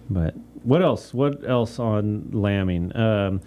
[0.10, 1.14] but what else?
[1.14, 2.96] What else on lambing?
[2.96, 3.42] Um,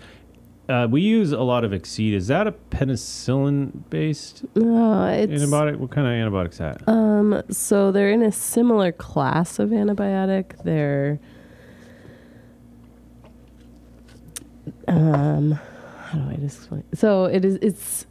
[0.68, 2.14] uh, we use a lot of Excede.
[2.14, 5.76] Is that a penicillin-based No, it's antibiotic?
[5.76, 6.88] What kind of antibiotics is that?
[6.88, 7.42] um.
[7.50, 10.62] So they're in a similar class of antibiotic.
[10.62, 11.18] They're
[14.88, 15.52] um.
[16.06, 16.84] How do I just explain?
[16.94, 17.56] So it is.
[17.62, 18.06] It's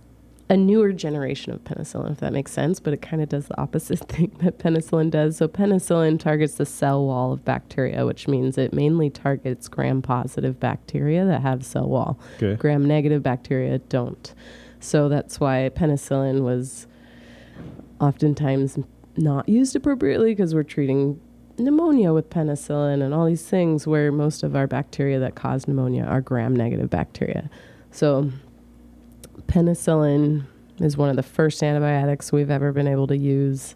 [0.52, 3.58] a newer generation of penicillin, if that makes sense, but it kind of does the
[3.58, 5.38] opposite thing that penicillin does.
[5.38, 11.24] So penicillin targets the cell wall of bacteria, which means it mainly targets gram-positive bacteria
[11.24, 12.20] that have cell wall.
[12.36, 12.56] Okay.
[12.56, 14.34] gram negative bacteria don't.
[14.82, 16.86] So that's why penicillin was
[18.02, 18.78] oftentimes
[19.16, 21.22] not used appropriately because we're treating
[21.60, 26.04] pneumonia with penicillin and all these things where most of our bacteria that cause pneumonia
[26.04, 27.50] are gram negative bacteria.
[27.92, 28.32] So
[29.48, 30.44] penicillin
[30.80, 33.76] is one of the first antibiotics we've ever been able to use.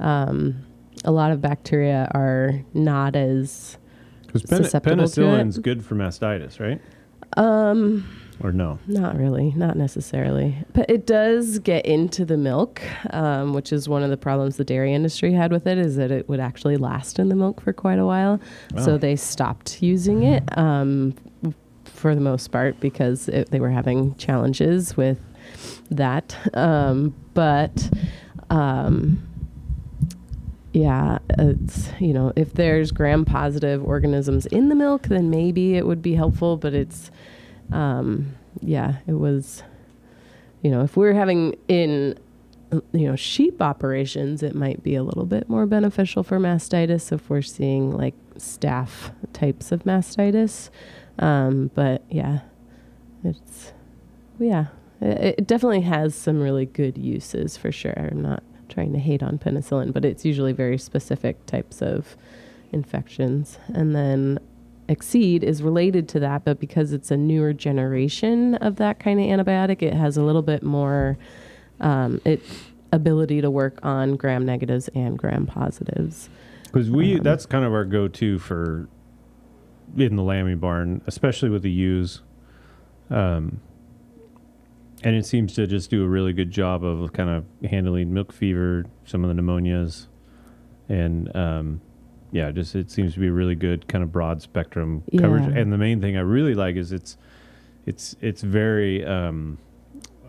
[0.00, 0.64] Um,
[1.04, 3.78] a lot of bacteria are not as
[4.26, 5.24] Because pen- susceptible to it.
[5.24, 6.80] penicillin's good for mastitis, right?
[7.36, 8.06] um,
[8.42, 8.78] Or no?
[8.86, 10.56] Not really, not necessarily.
[10.74, 14.64] But it does get into the milk, um, which is one of the problems the
[14.64, 17.72] dairy industry had with it, is that it would actually last in the milk for
[17.72, 18.40] quite a while.
[18.78, 21.14] So they stopped using it um,
[22.02, 25.20] for the most part because it, they were having challenges with
[25.88, 26.36] that.
[26.52, 27.88] Um, but
[28.50, 29.22] um,
[30.72, 35.86] yeah, it's you know if there's gram positive organisms in the milk, then maybe it
[35.86, 36.56] would be helpful.
[36.56, 37.12] But it's
[37.70, 39.62] um, yeah, it was
[40.60, 42.18] you know if we're having in
[42.92, 47.30] you know sheep operations, it might be a little bit more beneficial for mastitis if
[47.30, 50.68] we're seeing like staph types of mastitis.
[51.22, 52.40] Um, but yeah,
[53.22, 53.72] it's
[54.40, 54.66] yeah,
[55.00, 57.94] it, it definitely has some really good uses for sure.
[57.96, 62.16] I'm not trying to hate on penicillin, but it's usually very specific types of
[62.72, 63.58] infections.
[63.68, 64.40] And then
[64.88, 69.26] Excede is related to that, but because it's a newer generation of that kind of
[69.26, 71.16] antibiotic, it has a little bit more
[71.80, 72.42] um, it
[72.90, 76.28] ability to work on gram negatives and gram positives.
[76.64, 78.88] Because we Um, that's kind of our go-to for
[79.96, 82.22] in the lambing barn, especially with the ewes.
[83.10, 83.60] Um,
[85.04, 88.32] and it seems to just do a really good job of kind of handling milk
[88.32, 90.06] fever, some of the pneumonias,
[90.88, 91.80] and um,
[92.30, 95.52] yeah, just it seems to be a really good kind of broad spectrum coverage.
[95.52, 95.60] Yeah.
[95.60, 97.16] And the main thing I really like is it's
[97.84, 99.58] it's it's very um,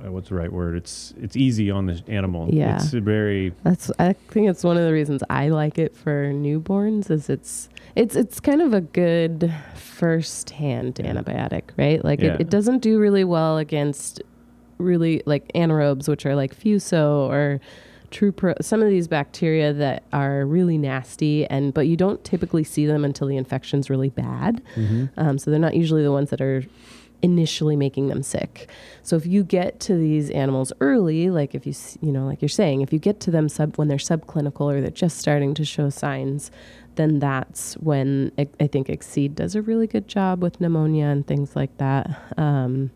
[0.09, 0.75] what's the right word?
[0.75, 2.49] It's it's easy on the animal.
[2.53, 2.75] Yeah.
[2.77, 7.09] it's very That's I think it's one of the reasons I like it for newborns
[7.11, 11.13] is it's it's it's kind of a good first hand Yeah.
[11.13, 12.03] antibiotic, right?
[12.03, 12.33] Like Yeah.
[12.33, 14.21] it, it doesn't do really well against
[14.77, 17.59] really like anaerobes, which are like fuso or
[18.11, 22.85] Trueperella some of these bacteria that are really nasty and but you don't typically see
[22.85, 24.61] them until the infection's really bad.
[25.17, 26.63] Um, so they're not usually the ones that are
[27.23, 28.69] initially making them sick.
[29.01, 32.49] So if you get to these animals early, like if you you know like you're
[32.49, 35.65] saying, if you get to them sub when they're subclinical or they're just starting to
[35.65, 36.51] show signs,
[36.95, 41.25] then that's when I, I think Excede does a really good job with pneumonia and
[41.25, 42.21] things like that.
[42.37, 42.91] Um,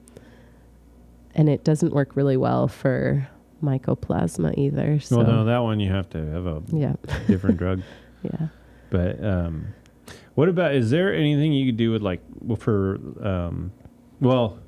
[1.34, 3.28] and it doesn't work really well for
[3.63, 4.99] mycoplasma either.
[4.99, 6.93] So well, no, that one you have to have a yeah,
[7.28, 7.82] different drug.
[8.23, 8.47] yeah.
[8.89, 9.73] But um,
[10.36, 10.75] what about?
[10.75, 13.71] Is there anything you could do with like well, for um,
[14.20, 14.59] well,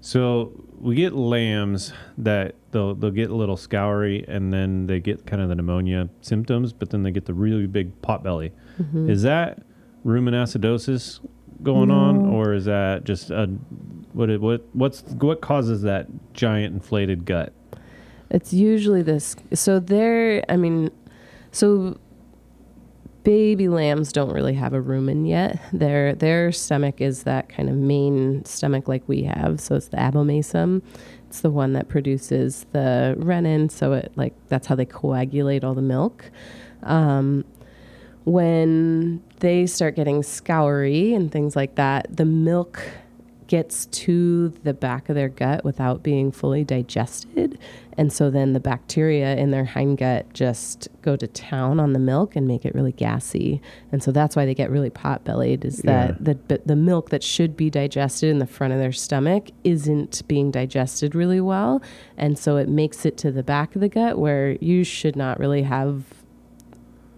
[0.00, 5.26] so we get lambs that they'll they'll get a little scoury and then they get
[5.26, 8.52] kind of the pneumonia symptoms, but then they get the really big pot belly.
[8.80, 9.08] Mhm.
[9.08, 9.62] Is that
[10.04, 11.20] rumen acidosis
[11.62, 13.46] going on, or is that just a
[14.12, 17.52] what it, what what's what causes that giant inflated gut?
[18.30, 19.36] It's usually this.
[19.52, 20.90] So they're, I mean,
[21.52, 21.98] so
[23.24, 25.60] baby lambs don't really have a rumen yet.
[25.72, 29.60] Their their stomach is that kind of main stomach like we have.
[29.60, 30.82] So it's the abomasum.
[31.28, 33.70] It's the one that produces the rennin.
[33.70, 36.30] So it like that's how they coagulate all the milk.
[36.82, 37.44] Um,
[38.24, 42.82] when they start getting scoury and things like that, the milk
[43.46, 47.58] gets to the back of their gut without being fully digested.
[47.96, 52.34] And so then the bacteria in their hindgut just go to town on the milk
[52.34, 53.60] and make it really gassy.
[53.92, 56.12] And so that's why they get really pot bellied is Yeah.
[56.20, 60.26] that the, the milk that should be digested in the front of their stomach isn't
[60.26, 61.82] being digested really well.
[62.16, 65.38] And so it makes it to the back of the gut where you should not
[65.38, 66.02] really have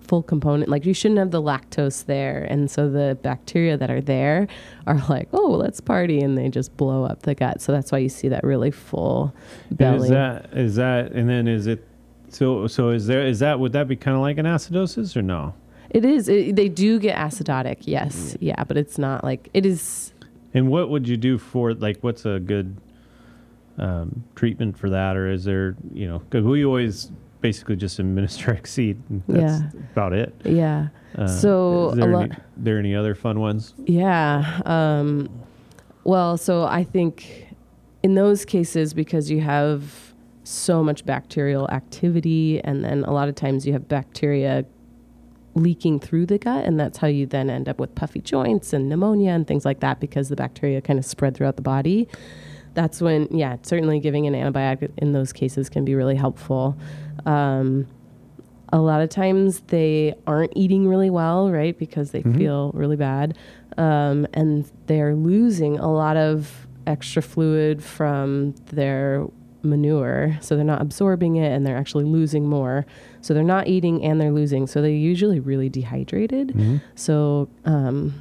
[0.07, 2.45] full component like you shouldn't have the lactose there.
[2.45, 4.49] And so the bacteria that are there
[4.87, 7.61] are like oh let's party and they just blow up the gut.
[7.61, 9.35] So that's why you see that really full
[9.71, 10.05] And belly.
[10.05, 11.87] is that is that and then is it
[12.29, 15.23] so so is there is that would that be kind of like an acidosis or
[15.23, 15.55] no?
[15.91, 20.13] it is it, they do get acidotic yes yeah but it's not like it is
[20.53, 22.77] And what would you do for like what's a good
[23.79, 28.53] um, treatment for that, or is there you know because we always basically just administer
[28.59, 29.01] Excede.
[29.09, 29.81] and That's Yeah.
[29.93, 30.35] about it.
[30.45, 33.75] yeah Uh, So, there, a any, there any other fun ones?
[33.87, 34.61] Yeah.
[34.67, 35.29] Um,
[36.05, 37.49] well, so I think
[38.03, 40.15] in those cases, because you have
[40.45, 44.65] so much bacterial activity, and then a lot of times you have bacteria
[45.55, 48.89] leaking through the gut, and that's how you then end up with puffy joints and
[48.89, 52.07] pneumonia and things like that because the bacteria kind of spread throughout the body.
[52.75, 56.77] That's when, yeah, certainly giving an antibiotic in those cases can be really helpful.
[57.25, 57.87] Um,
[58.73, 61.79] a lot of times they aren't eating really well, right?
[61.79, 62.37] Because they Mhm.
[62.37, 63.37] feel really bad.
[63.79, 69.27] Um, and they're losing a lot of extra fluid from their
[69.63, 70.37] manure.
[70.41, 72.87] So they're not absorbing it and they're actually losing more.
[73.21, 74.67] So they're not eating and they're losing.
[74.67, 76.49] So they're usually really dehydrated.
[76.49, 76.77] Mm-hmm.
[76.95, 78.15] So um,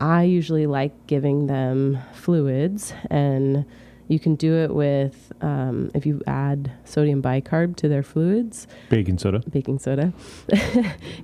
[0.00, 3.64] I usually like giving them fluids, and
[4.08, 9.18] you can do it with um, if you add sodium bicarb to their fluids, Baking
[9.18, 9.40] soda.
[9.50, 10.12] baking soda.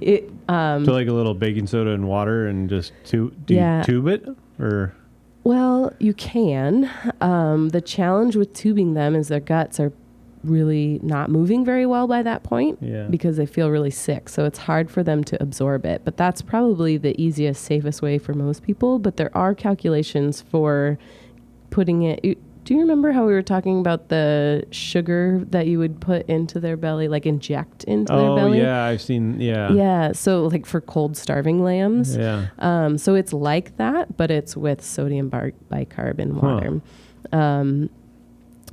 [0.01, 3.79] it um, So like a little baking soda and water, and just tu- do Yeah.
[3.79, 4.29] you tube it
[4.61, 4.95] or
[5.43, 6.91] well, you can.
[7.21, 9.93] Um, the challenge with tubing them is their guts are
[10.43, 12.79] really not moving very well by that point.
[12.81, 13.07] yeah.
[13.11, 14.29] because they feel really sick.
[14.31, 16.01] So it's hard for them to absorb it.
[16.05, 18.99] But that's probably the easiest, safest way for most people.
[18.99, 20.99] But there are calculations for
[21.71, 22.39] putting it.
[22.65, 26.59] Do you remember how we were talking about the sugar that you would put into
[26.61, 28.59] their belly, like inject into their oh belly?
[28.59, 29.71] yeah, I've seen yeah.
[29.73, 30.13] Yeah.
[30.13, 32.17] So, like for cold starving lambs.
[32.17, 32.47] Yeah.
[32.61, 36.41] Um, so it's like that, but it's with sodium bar- bicarb and Huh.
[36.47, 36.81] water.
[37.33, 37.91] Um,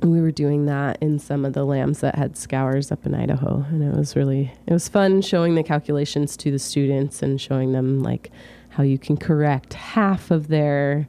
[0.02, 3.64] we were doing that in some of the lambs that had scours up in Idaho,
[3.68, 7.72] and it was really it was fun showing the calculations to the students and showing
[7.72, 8.30] them like
[8.70, 11.06] how you can correct half of their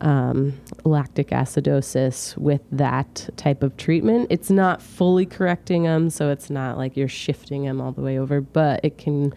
[0.00, 4.28] um, lactic acidosis with that type of treatment.
[4.30, 8.18] It's not fully correcting them, so it's not like you're shifting them all the way
[8.18, 9.32] over, but it can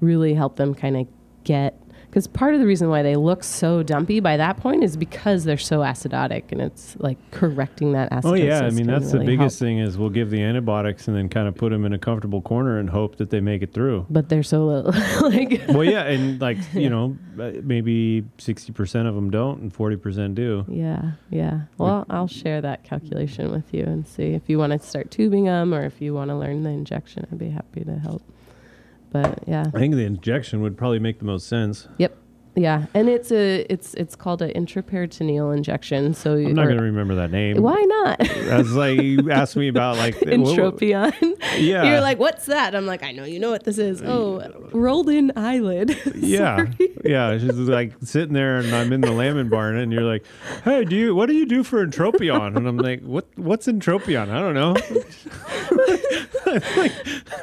[0.00, 1.06] really help them kind of
[1.44, 1.78] get
[2.14, 5.42] because part of the reason why they look so dumpy by that point is because
[5.42, 8.24] they're so acidotic and it's like correcting that acidosis.
[8.24, 9.66] Oh yeah, I mean that's the biggest help.
[9.66, 12.40] thing is we'll give the antibiotics and then kind of put them in a comfortable
[12.40, 14.06] corner and hope that they make it through.
[14.10, 14.92] But they're so little.
[15.28, 19.74] like well, yeah, and like you know, uh, maybe sixty percent of them don't, and
[19.74, 20.64] forty percent do.
[20.68, 21.62] Yeah, yeah.
[21.78, 25.46] Well, I'll share that calculation with you and see if you want to start tubing
[25.46, 27.26] them or if you want to learn the injection.
[27.32, 28.22] I'd be happy to help.
[29.14, 31.86] But yeah, I think the injection would probably make the most sense.
[31.98, 32.16] yep,
[32.56, 36.14] yeah, and it's a it's it's called an intraperitoneal injection.
[36.14, 37.62] So I'm not going to remember that name.
[37.62, 38.20] why not?
[38.28, 41.12] As like you asked me about like what- Entropion.
[41.58, 41.84] Yeah.
[41.84, 42.74] You're like, what's that?
[42.74, 44.02] I'm like, I know you know what this is.
[44.02, 44.42] Oh,
[44.72, 45.96] rolled in eyelid.
[46.16, 46.66] Yeah,
[47.04, 47.38] yeah.
[47.38, 50.24] She's like sitting there, and I'm in the lambing barn, and you're like,
[50.64, 51.14] "Hey, do you?
[51.14, 53.26] What do you do for entropion?" And I'm like, "What?
[53.36, 54.30] What's entropion?
[54.30, 54.74] I don't know.
[56.76, 56.92] Like,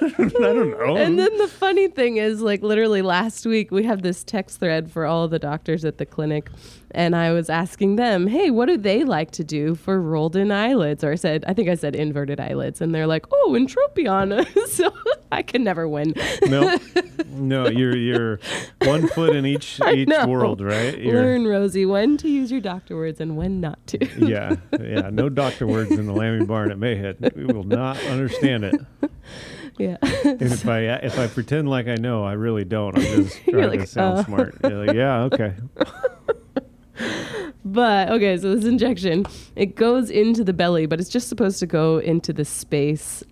[0.01, 4.03] I don't know." And then the funny thing is, like, literally last week, we had
[4.03, 6.49] this text thread for all the doctors at the clinic.
[6.93, 10.51] And I was asking them, hey, what do they like to do for rolled in
[10.51, 11.03] eyelids?
[11.03, 12.81] Or I said, I think I said inverted eyelids.
[12.81, 14.45] And they're like, oh, entropion.
[14.67, 14.91] so
[15.31, 16.13] I can never win.
[16.47, 16.77] no,
[17.27, 17.67] no.
[17.67, 18.39] You're you're
[18.81, 20.97] one foot in each each world, right?
[20.97, 24.05] You're, Learn, Rosie, when to use your doctor words and when not to.
[24.17, 25.09] yeah, yeah.
[25.09, 27.35] No doctor words in the lambing barn at Mayhood.
[27.35, 28.75] We will not understand it.
[29.77, 29.97] yeah.
[30.01, 32.97] And if I if I pretend like I know, I really don't.
[32.97, 34.23] I'm just trying to sound uh.
[34.25, 34.63] smart.
[34.63, 35.55] Like, yeah, okay.
[37.63, 39.25] But okay, so this injection,
[39.55, 43.23] it goes into the belly, but it's just supposed to go into the space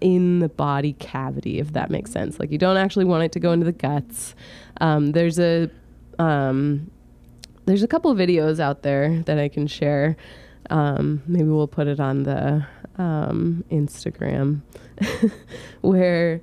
[0.00, 2.38] in the body cavity, if that makes sense.
[2.38, 4.34] Like you don't actually want it to go into the guts.
[4.80, 5.70] Um, there's a
[6.18, 6.90] um,
[7.64, 10.16] there's a couple videos out there that I can share.
[10.70, 12.66] Um, maybe we'll put it on the
[12.98, 14.60] um, Instagram
[15.80, 16.42] where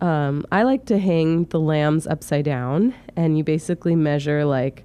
[0.00, 4.84] um, I like to hang the lambs upside down, and you basically measure like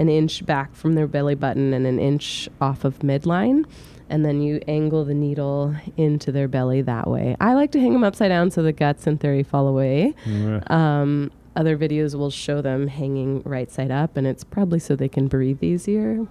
[0.00, 3.64] an inch back from their belly button and an inch off of midline.
[4.08, 7.36] And then you angle the needle into their belly that way.
[7.40, 10.14] I like to hang them upside down so the guts, in theory, fall away.
[10.24, 14.96] Mm, Um, other videos will show them hanging right side up, and it's probably so
[14.96, 16.26] they can breathe easier.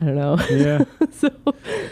[0.00, 0.38] I don't know.
[0.50, 0.84] Yeah.
[1.10, 1.30] so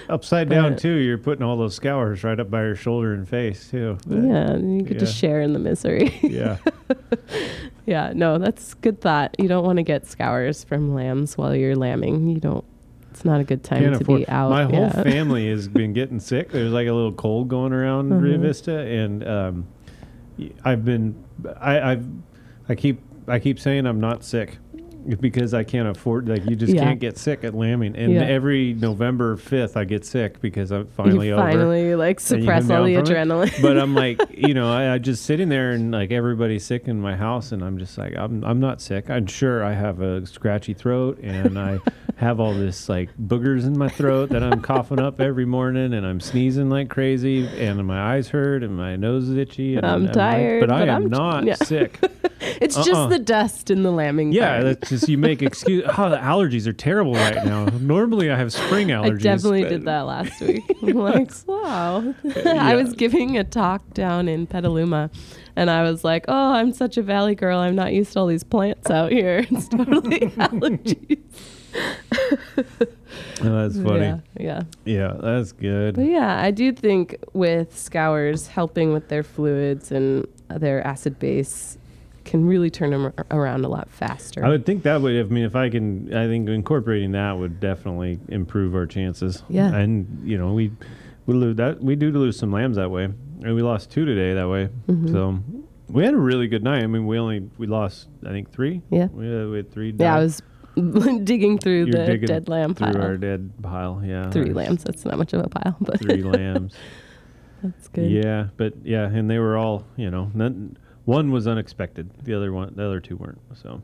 [0.09, 0.95] Upside down too.
[0.95, 3.99] You're putting all those scours right up by your shoulder and face too.
[4.07, 5.29] Yeah, you could just yeah.
[5.29, 6.19] share in the misery.
[6.23, 6.57] Yeah.
[7.89, 9.35] yeah, no, that's good thought.
[9.39, 12.29] You don't want to get scours from lambs while you're lambing.
[12.29, 12.65] You don't.
[13.11, 14.21] It's not a good time Can't to afford.
[14.21, 14.51] be out.
[14.51, 15.03] My whole yeah.
[15.03, 16.51] family has been getting sick.
[16.53, 18.43] There's like a little cold going around Rio Mhm.
[18.43, 19.67] Vista, and um,
[20.65, 21.17] I've been.
[21.61, 22.07] I, I've.
[22.69, 23.01] I keep.
[23.27, 24.59] I keep saying I'm not sick.
[25.21, 26.85] Because I can't afford, like you just Yeah.
[26.85, 28.23] can't get sick at lambing, and Yeah.
[28.23, 31.43] every November fifth I get sick because I'm finally you over.
[31.43, 33.49] finally like and you suppress all the down from it.
[33.51, 33.63] adrenaline.
[33.63, 37.01] but I'm like, you know, I, I just sitting there and like everybody's sick in
[37.01, 39.09] my house, and I'm just like, I'm I'm not sick.
[39.11, 41.79] I'm sure I have a scratchy throat, and I
[42.19, 46.05] have all this like boogers in my throat that I'm coughing up every morning, and
[46.05, 49.77] I'm sneezing like crazy, and my eyes hurt, and my nose is itchy.
[49.77, 51.55] And I'm like- tired, but I am I'm- not yeah.
[51.55, 52.01] sick.
[52.41, 52.85] it's uh-uh.
[52.85, 54.33] just the dust in the lambing.
[54.33, 55.85] Yeah, that's just you make excuse.
[55.99, 57.67] Oh, the allergies are terrible right now.
[57.67, 59.21] Normally, I have spring allergies.
[59.21, 60.65] I definitely but- did that last week.
[60.83, 62.15] I'm like, wow.
[62.25, 62.67] Yeah.
[62.67, 65.11] I was giving a talk down in Petaluma,
[65.55, 67.59] and I was like, oh, I'm such a valley girl.
[67.59, 69.47] I'm not used to all these plants out here.
[69.51, 71.19] It's totally allergies.
[73.41, 74.01] Oh, that's funny.
[74.01, 74.63] Yeah, yeah.
[74.85, 75.95] Yeah, that's good.
[75.95, 81.79] But yeah, I do think with scours helping with their fluids and their acid base
[82.25, 84.45] can really turn them around a lot faster.
[84.45, 85.17] I would think that would.
[85.19, 89.43] I mean, if I can, I think incorporating that would definitely improve our chances.
[89.49, 89.73] Yeah.
[89.75, 90.73] and you know, we
[91.27, 94.35] we lose that we do lose some lambs that way, and we lost two today
[94.35, 94.69] that way.
[94.89, 95.11] Mhm.
[95.13, 95.39] So
[95.89, 96.83] we had a really good night.
[96.83, 98.83] I mean, we only we lost I think three.
[98.91, 99.07] Yeah.
[99.13, 99.95] we had, we had three.
[99.97, 100.43] yeah, I was
[101.25, 103.03] digging through You're the dead lamb through pile.
[103.03, 104.03] our dead pile.
[104.05, 104.85] Yeah, Three lambs.
[104.85, 106.75] That's not much of a pile, but Three lambs.
[107.63, 108.11] that's good.
[108.11, 110.31] Yeah, but yeah, and they were all you know.
[110.35, 112.11] None, one was unexpected.
[112.25, 113.41] The other one, the other two weren't.
[113.55, 113.83] So,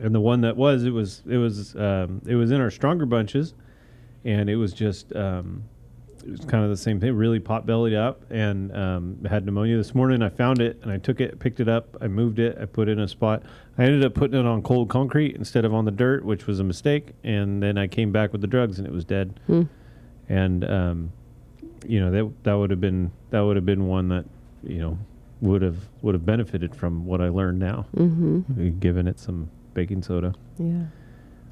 [0.00, 3.06] and the one that was, it was, it was, um, it was in our stronger
[3.06, 3.54] bunches,
[4.24, 5.64] and it was just, um,
[6.22, 7.14] it was kind of the same thing.
[7.14, 10.22] Really pot bellied up, and um, had pneumonia this morning.
[10.22, 12.88] I found it, and I took it, picked it up, I moved it, I put
[12.88, 13.42] it in a spot.
[13.78, 16.60] I ended up putting it on cold concrete instead of on the dirt, which was
[16.60, 17.12] a mistake.
[17.24, 19.40] And then I came back with the drugs, and it was dead.
[19.46, 19.62] Hmm.
[20.28, 21.12] And um,
[21.86, 24.24] you know that that would have been that would have been one that
[24.62, 24.98] you know
[25.40, 28.78] would have would have benefited from what I learned now, Mm-hmm.
[28.78, 30.34] given it some baking soda.
[30.58, 30.84] Yeah.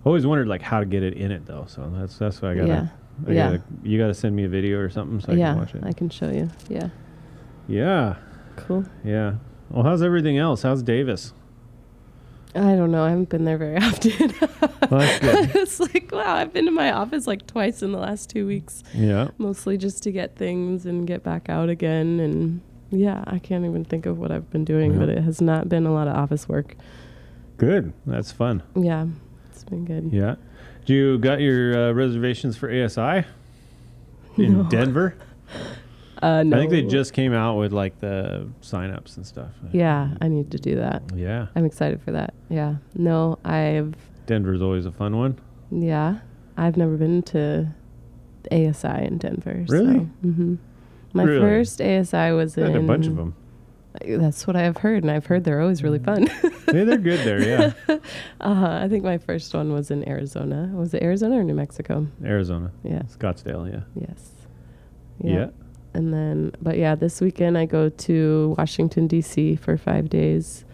[0.04, 1.64] Always wondered like how to get it in it though.
[1.68, 2.68] So that's that's why I gotta.
[2.68, 2.86] Yeah.
[3.26, 3.50] I Yeah.
[3.50, 5.50] gotta you gotta send me a video or something so I yeah.
[5.52, 5.84] can watch it.
[5.84, 6.50] I can show you.
[6.68, 6.88] Yeah.
[7.66, 8.16] yeah,
[8.56, 8.84] Cool.
[9.04, 9.34] yeah.
[9.70, 10.62] Well, how's everything else?
[10.62, 11.32] How's Davis?
[12.54, 13.04] I don't know.
[13.04, 14.32] I haven't been there very often.
[14.90, 15.50] Well, that's good.
[15.56, 18.82] it's like, wow, I've been to my office like twice in the last two weeks,
[18.94, 19.28] yeah.
[19.36, 22.18] mostly just to get things and get back out again.
[22.20, 24.98] And yeah, I can't even think of what I've been doing, Yeah.
[25.00, 26.74] but it has not been a lot of office work.
[27.58, 27.92] Good.
[28.06, 28.62] That's fun.
[28.74, 29.06] Yeah,
[29.50, 30.10] it's been good.
[30.10, 30.36] Yeah.
[30.88, 33.26] Do you got your uh, reservations for ASI
[34.38, 34.62] in No.
[34.64, 35.14] Denver?
[36.20, 36.56] Uh, no.
[36.56, 39.50] I think they just came out with like the signups and stuff.
[39.70, 41.02] Yeah, I need to do that.
[41.14, 41.46] Yeah.
[41.54, 42.34] I'm excited for that.
[42.48, 42.78] Yeah.
[42.96, 43.94] No, I've,
[44.26, 45.38] Denver's always a fun one.
[45.70, 46.18] yeah,
[46.56, 47.68] I've never been to
[48.50, 49.64] ASI in Denver.
[49.68, 49.98] Really?
[49.98, 50.56] hmm
[51.12, 51.38] My Really?
[51.40, 52.74] first ASI was in.
[52.74, 53.36] a bunch of them.
[54.06, 56.26] That's what I've heard, and I've heard they're always really fun.
[56.26, 57.42] hey, they're good there.
[57.42, 57.72] Yeah.
[58.40, 60.70] uh, I think my first one was in Arizona.
[60.74, 62.06] Was it Arizona or New Mexico?
[62.24, 63.02] Arizona, Yeah.
[63.02, 63.70] Scottsdale.
[63.72, 63.80] Yeah.
[64.08, 64.30] Yes.
[65.20, 65.48] Yeah.
[65.94, 69.56] And then, but yeah, this weekend I go to Washington D.C.
[69.56, 70.64] for five days.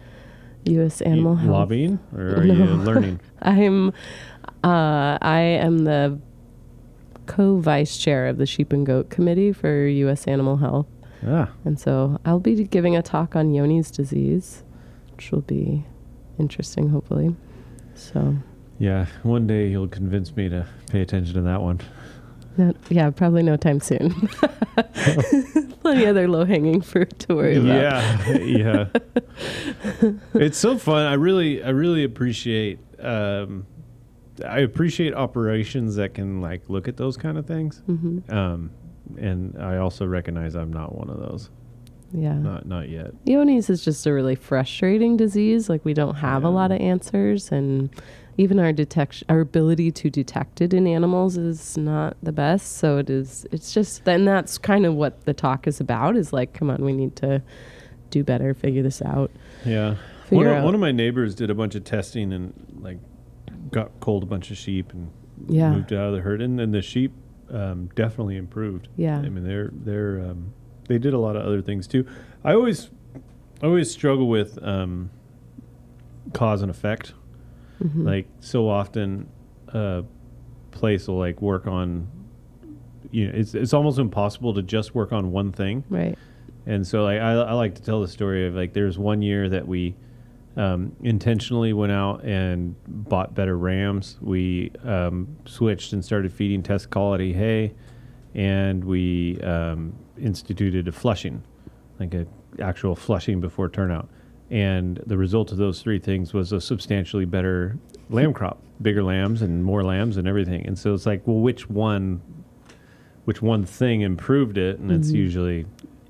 [0.65, 0.99] U.S.
[1.01, 1.51] Animal You Health.
[1.51, 2.53] lobbying or are No.
[2.53, 3.19] you learning?
[3.41, 3.89] I'm,
[4.63, 6.19] uh, I am the
[7.27, 10.25] co-vice chair of the Sheep and Goat Committee for U.S.
[10.27, 10.87] Animal Health,
[11.25, 14.63] ah, and so I'll be giving a talk on Johne's disease,
[15.15, 15.85] which will be
[16.39, 17.35] interesting, hopefully.
[17.95, 18.35] So,
[18.79, 19.05] yeah.
[19.23, 21.79] One day you'll convince me to pay attention to that one.
[22.57, 24.11] no, yeah, probably no time soon.
[25.81, 27.67] Plenty other low-hanging fruit to worry about.
[27.67, 28.87] Yeah, yeah.
[30.33, 31.05] it's so fun.
[31.05, 32.79] I really, I really appreciate.
[32.99, 33.65] Um,
[34.45, 37.81] I appreciate operations that can like look at those kind of things.
[37.85, 38.71] hmm Um,
[39.17, 41.49] and I also recognize I'm not one of those.
[42.11, 42.33] Yeah.
[42.33, 43.11] Not, not yet.
[43.25, 45.69] Johne's is just a really frustrating disease.
[45.69, 47.89] Like we don't have a lot of answers, and
[48.37, 52.77] even our detection, our ability to detect it in animals is not the best.
[52.77, 53.45] So it is.
[53.51, 56.15] It's just then that's kind of what the talk is about.
[56.15, 57.41] Is like, come on, we need to
[58.11, 59.31] do better, figure this out.
[59.65, 59.95] Yeah.
[60.29, 60.63] One of, out.
[60.63, 62.97] one of my neighbors did a bunch of testing and like
[63.71, 65.11] got culled a bunch of sheep and
[65.47, 65.71] Yeah.
[65.71, 67.11] moved out of the herd, and then the sheep
[67.51, 68.87] um, definitely improved.
[68.97, 69.17] Yeah.
[69.19, 70.53] I mean, they're they're um,
[70.87, 72.05] they did a lot of other things too.
[72.43, 72.89] I always
[73.61, 75.09] I always struggle with um,
[76.33, 77.13] cause and effect.
[77.83, 78.05] Mhm.
[78.05, 79.27] Like so often,
[79.69, 80.03] a
[80.71, 82.07] place will like work on.
[83.11, 85.83] You know, it's it's almost impossible to just work on one thing.
[85.89, 86.17] right.
[86.67, 89.47] And so like I, I like to tell the story of like there's one year
[89.49, 89.95] that we
[90.57, 94.17] um, intentionally went out and bought better rams.
[94.21, 97.73] We um, switched and started feeding test quality hay,
[98.33, 101.43] and we um, instituted a flushing,
[101.99, 102.25] like a
[102.61, 104.07] actual flushing before turnout.
[104.49, 107.77] And the result of those three things was a substantially better
[108.09, 110.65] lamb crop, bigger lambs and more lambs and everything.
[110.67, 112.21] And so it's like, well, which one,
[113.25, 114.77] which one thing improved it?
[114.79, 115.15] And it's Mhm.
[115.15, 115.65] usually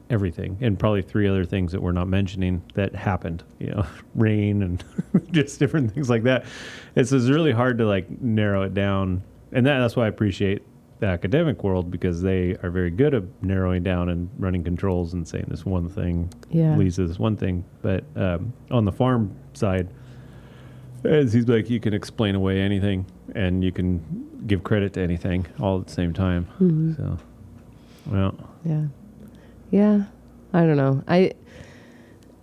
[0.10, 3.86] everything and probably three other things that we're not mentioning that happened you know
[4.16, 4.84] rain and
[5.32, 6.46] just different things like that
[6.96, 10.62] it's, it's really hard to like narrow it down and that, that's why i appreciate
[11.00, 15.28] the academic world because they are very good at narrowing down and running controls and
[15.28, 16.78] saying this one thing Yeah.
[16.78, 19.90] leads to this one thing but um, on the farm side
[21.04, 24.00] it seems like you can explain away anything and you can
[24.48, 26.96] give credit to anything all at the same time Mhm.
[26.96, 27.18] so
[28.06, 28.86] well Yeah.
[29.76, 30.04] Yeah.
[30.54, 31.04] I don't know.
[31.08, 31.34] I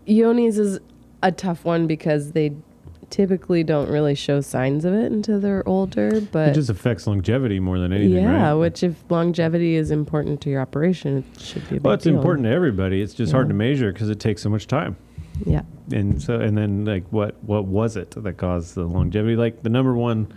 [0.06, 0.80] Johne's is
[1.22, 2.52] a tough one because they
[3.08, 7.58] typically don't really show signs of it until they're older, but it just affects longevity
[7.60, 8.54] more than anything yeah, right?
[8.54, 12.16] which if longevity is important to your operation, it should be Well, it's deal.
[12.16, 13.00] important to everybody.
[13.00, 14.96] It's just hard to measure because it takes so much time.
[15.46, 15.62] Yeah.
[15.90, 19.36] And so, and then like, what what was it that caused the longevity?
[19.36, 20.32] Like the number one,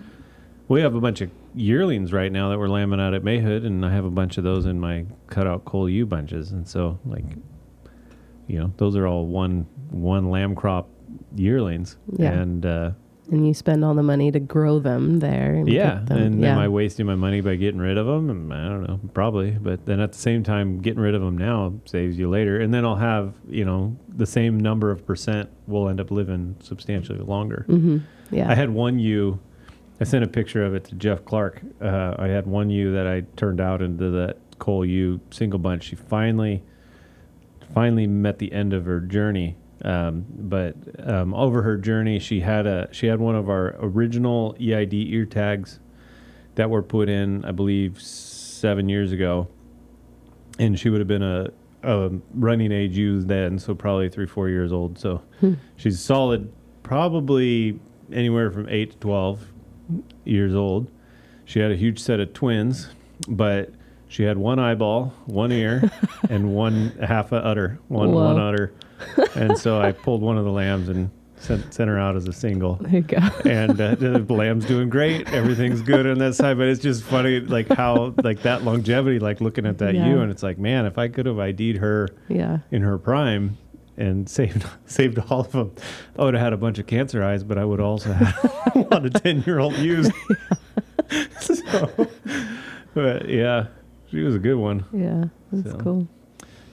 [0.70, 3.86] we have a bunch of yearlings right now that we're lambing out at Mayhood, and
[3.86, 7.26] I have a bunch of those in my cutout cull ewe bunches, and so like,
[8.48, 10.90] you know, those are all one one lamb crop
[11.36, 12.32] yearlings, Yeah.
[12.34, 12.92] and uh,
[13.32, 15.56] And you spend all the money to grow them there.
[15.56, 16.52] And yeah, them, and yeah.
[16.54, 18.30] am I wasting my money by getting rid of them?
[18.30, 19.52] And I don't know, probably.
[19.52, 22.74] But then at the same time, getting rid of them now saves you later, and
[22.74, 27.20] then I'll have you know the same number of percent will end up living substantially
[27.20, 27.66] longer.
[27.68, 28.02] Mhm.
[28.32, 28.50] Yeah.
[28.52, 29.40] I had one ewe.
[30.00, 31.62] I sent a picture of it to Jeff Clark.
[31.82, 35.84] Uh, I had one ewe that I turned out into that cull ewe single bunch.
[35.86, 36.64] She finally,
[37.74, 39.56] finally met the end of her journey.
[39.84, 40.76] Um, but
[41.08, 45.26] um, over her journey, she had a she had one of our original EID ear
[45.26, 45.80] tags
[46.56, 49.48] that were put in, I believe, seven years ago,
[50.58, 51.50] and she would have been a,
[51.84, 54.98] a running age ewe then, so probably three four years old.
[54.98, 55.54] So Hmm.
[55.76, 56.52] she's solid,
[56.84, 57.80] probably
[58.12, 59.46] anywhere from eight to twelve
[60.24, 60.88] years old.
[61.46, 62.90] She had a huge set of twins,
[63.28, 63.72] but
[64.08, 65.92] she had one eyeball, one ear,
[66.30, 68.34] and one half a udder, one Whoa.
[68.34, 68.74] one udder.
[69.36, 72.34] And so I pulled one of the lambs and sent, sent her out as a
[72.34, 72.76] single.
[72.76, 73.18] There you go.
[73.46, 75.28] And uh, the lamb's doing great.
[75.32, 76.58] Everything's good on that side.
[76.58, 80.08] But it's just funny, like how like that longevity, like looking at that Yeah.
[80.08, 82.60] ewe, and it's like, man, if I could have ID'd her yeah.
[82.72, 83.58] in her prime
[83.98, 85.74] and saved saved all of them,
[86.18, 88.80] I would have had a bunch of cancer eyes, but I would also have a
[88.80, 90.10] lot of ten year old ewes.
[91.40, 92.08] so,
[92.94, 93.68] but yeah,
[94.10, 94.86] she was a good one.
[94.94, 95.26] Yeah.
[95.52, 95.78] That's So.
[95.84, 96.08] cool.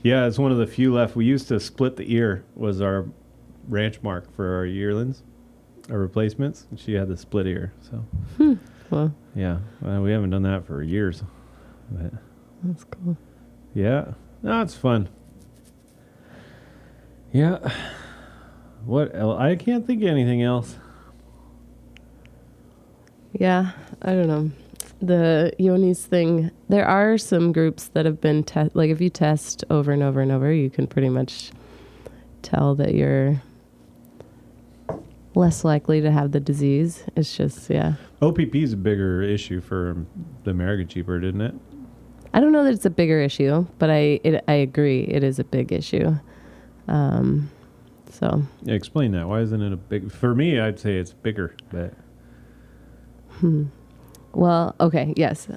[0.03, 1.15] Yeah, it's one of the few left.
[1.15, 3.07] We used to split the ear was our
[3.69, 5.23] ranch mark for our yearlings,
[5.91, 6.67] our replacements.
[6.71, 7.73] And she had the split ear.
[7.83, 7.99] So
[8.37, 8.55] hmm,
[8.91, 11.23] Well, yeah, well, we haven't done that for years.
[11.91, 12.13] But
[12.65, 13.17] that's cool.
[13.75, 15.09] yeah, no, it's fun.
[17.33, 17.59] Yeah.
[18.85, 19.15] What?
[19.15, 20.77] el I can't think of anything else.
[23.33, 23.73] Yeah,
[24.03, 24.51] I don't know.
[25.01, 29.65] The Johne's thing, there are some groups that have been te- like if you test
[29.71, 31.51] over and over and over, you can pretty much
[32.43, 33.41] tell that you're
[35.35, 37.05] less likely to have the disease.
[37.17, 37.95] It's just, yeah.
[38.21, 40.05] OPP is a bigger issue for
[40.45, 41.55] the American cheaper, didn't it?
[42.35, 45.39] I don't know that it's a bigger issue, but I it, I agree it is
[45.39, 46.15] a big issue.
[46.93, 47.51] Um,
[48.11, 49.27] so Yeah, explain that.
[49.27, 50.13] Why isn't it a big?
[50.13, 51.95] For me, I'd say it's bigger, but
[53.41, 53.65] Hmm.
[54.35, 55.49] Well, okay, yes.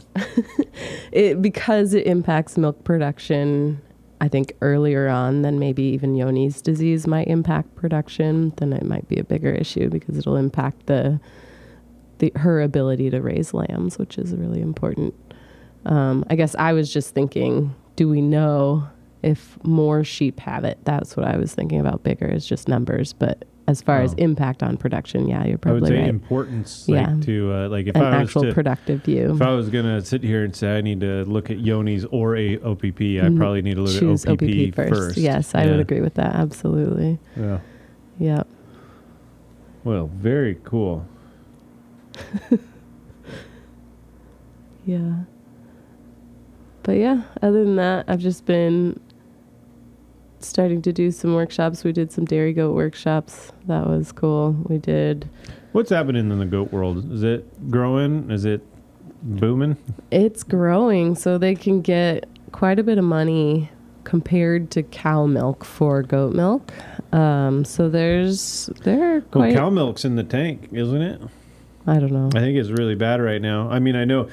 [1.11, 3.81] it, because it impacts milk production,
[4.19, 9.07] I think earlier on than maybe even Johne's disease might impact production, then it might
[9.07, 11.19] be a bigger issue because it'll impact the,
[12.19, 15.13] the her ability to raise lambs, which is really important.
[15.85, 18.87] Um, I guess I was just thinking, do we know
[19.25, 20.77] if more sheep have it?
[20.85, 22.03] That's what I was thinking about.
[22.03, 24.17] Bigger is just numbers, but as far as Oh.
[24.19, 26.07] impact on production, yeah, you're I would probably say right.
[26.07, 27.15] importance, like Yeah.
[27.21, 29.33] to uh, like if An I was actual to productive view.
[29.33, 32.35] if I was gonna sit here and say I need to look at Johne's or
[32.35, 33.37] a OPP, I Mhm.
[33.37, 35.17] probably need to look choose at OPP, OPP first.
[35.17, 36.35] Yes, I would agree with that.
[36.35, 37.17] Absolutely.
[37.35, 37.57] Yeah.
[38.19, 38.43] Yeah.
[39.83, 41.05] Well, very cool.
[44.85, 45.23] Yeah.
[46.83, 48.99] But yeah, other than that, I've just been
[50.45, 51.83] starting to do some workshops.
[51.83, 53.51] We did some dairy goat workshops.
[53.67, 54.55] That was cool.
[54.67, 55.29] We did.
[55.71, 57.11] What's happening in the goat world?
[57.11, 58.29] Is it growing?
[58.31, 58.61] Is it
[59.23, 59.77] booming?
[60.11, 63.69] It's growing, so they can get quite a bit of money
[64.03, 66.71] compared to cow milk for goat milk.
[67.11, 69.55] Um, so there's there Well, quite.
[69.55, 71.21] cow milk's in the tank, isn't it?
[71.87, 72.29] I don't know.
[72.35, 73.69] I think it's really bad right now.
[73.69, 74.27] I mean, I know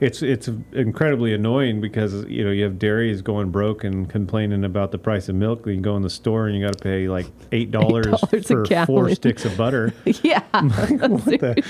[0.00, 4.92] it's it's incredibly annoying because you know you have dairies going broke and complaining about
[4.92, 5.66] the price of milk.
[5.66, 9.14] You go in the store and you got to pay like eight dollars for four
[9.14, 9.92] sticks of butter.
[10.22, 10.42] yeah.
[10.52, 11.64] what the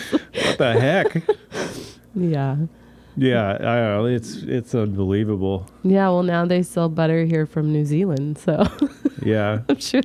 [0.44, 1.22] what the heck?
[2.14, 2.56] yeah.
[3.16, 4.04] Yeah, I know.
[4.04, 5.66] It's it's unbelievable.
[5.82, 8.64] Yeah, well, now they sell butter here from New Zealand, so
[9.22, 10.02] Yeah, I'm sure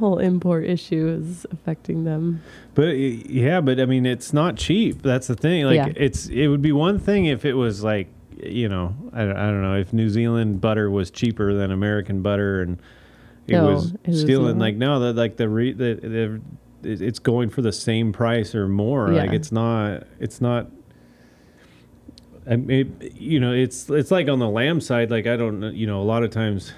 [0.00, 2.42] whole import issue is affecting them.
[2.74, 5.02] but yeah, but I mean, it's not cheap.
[5.02, 5.64] That's the thing.
[5.64, 5.92] Like, Yeah.
[5.96, 8.08] it's it would be one thing if it was like
[8.42, 12.22] you know I, don't- I don't know if New Zealand butter was cheaper than American
[12.22, 12.80] butter and
[13.46, 16.40] it No, was it stealing like no that like the re the, the
[16.82, 19.08] it's going for the same price or more.
[19.12, 20.70] Like it's not it's not.
[22.48, 25.10] I mean, you know, it's it's like on the lamb side.
[25.10, 26.72] Like I don't, know, you know, a lot of times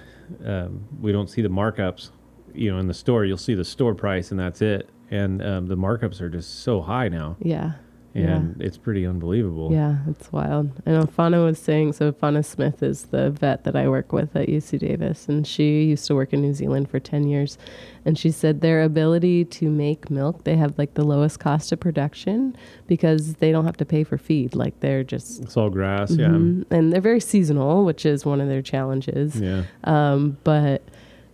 [0.44, 2.10] um, we don't see the markups.
[2.54, 4.88] You know, in the store, you'll see the store price, and that's it.
[5.10, 7.72] And um, the markups are just so high now, Yeah.
[8.14, 8.36] Yeah.
[8.36, 9.70] and it's pretty unbelievable.
[9.72, 10.70] Yeah, it's wild.
[10.86, 12.12] I know Fauna was saying so.
[12.12, 16.06] Fauna Smith is the vet that I work with at UC Davis, and she used
[16.08, 17.56] to work in New Zealand for 10 years.
[18.04, 21.80] And she said their ability to make milk, they have like the lowest cost of
[21.80, 22.54] production
[22.86, 24.54] because they don't have to pay for feed.
[24.54, 25.40] Like they're just.
[25.42, 26.12] It's all grass.
[26.12, 26.64] Mhm.
[26.70, 29.40] And they're very seasonal, which is one of their challenges.
[29.40, 30.12] Yeah, yeah.
[30.12, 30.82] Um, but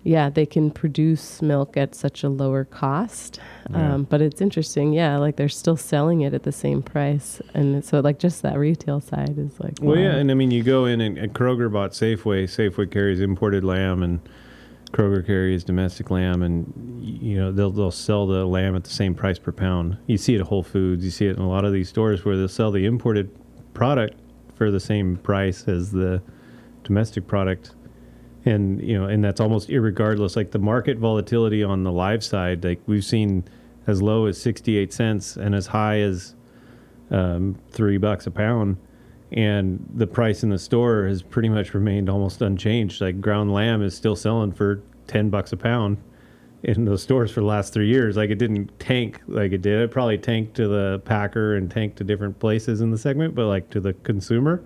[0.09, 3.39] yeah, they can produce milk at such a lower cost.
[3.71, 3.93] Yeah.
[3.95, 7.85] Um, but it's interesting, yeah, like they're still selling it at the same price, and
[7.85, 9.75] so like just that retail side is like.
[9.83, 12.45] Well, yeah, and I mean, you go in and, and Kroger bought Safeway.
[12.45, 14.21] Safeway carries imported lamb, and
[14.93, 16.73] Kroger carries domestic lamb, and
[17.05, 19.99] you know they'll they'll sell the lamb at the same price per pound.
[20.07, 21.05] You see it at Whole Foods.
[21.05, 23.31] You see it in a lot of these stores where they'll sell the imported
[23.75, 24.19] product
[24.55, 26.23] for the same price as the
[26.83, 27.75] domestic product,
[28.45, 30.37] and you know, and that's almost irregardless.
[30.37, 33.45] Like the market volatility on the live side, like we've seen
[33.87, 36.35] as low as sixty-eight cents and as high as
[37.11, 38.77] um, three bucks a pound
[39.33, 43.01] and the price in the store has pretty much remained almost unchanged.
[43.01, 45.99] Like ground lamb is still selling for ten bucks a pound,
[46.63, 48.17] in those stores for the last three years.
[48.17, 49.81] Like it didn't tank like it did.
[49.81, 53.47] It probably tanked to the packer and tanked to different places in the segment, but
[53.47, 54.65] like to the consumer,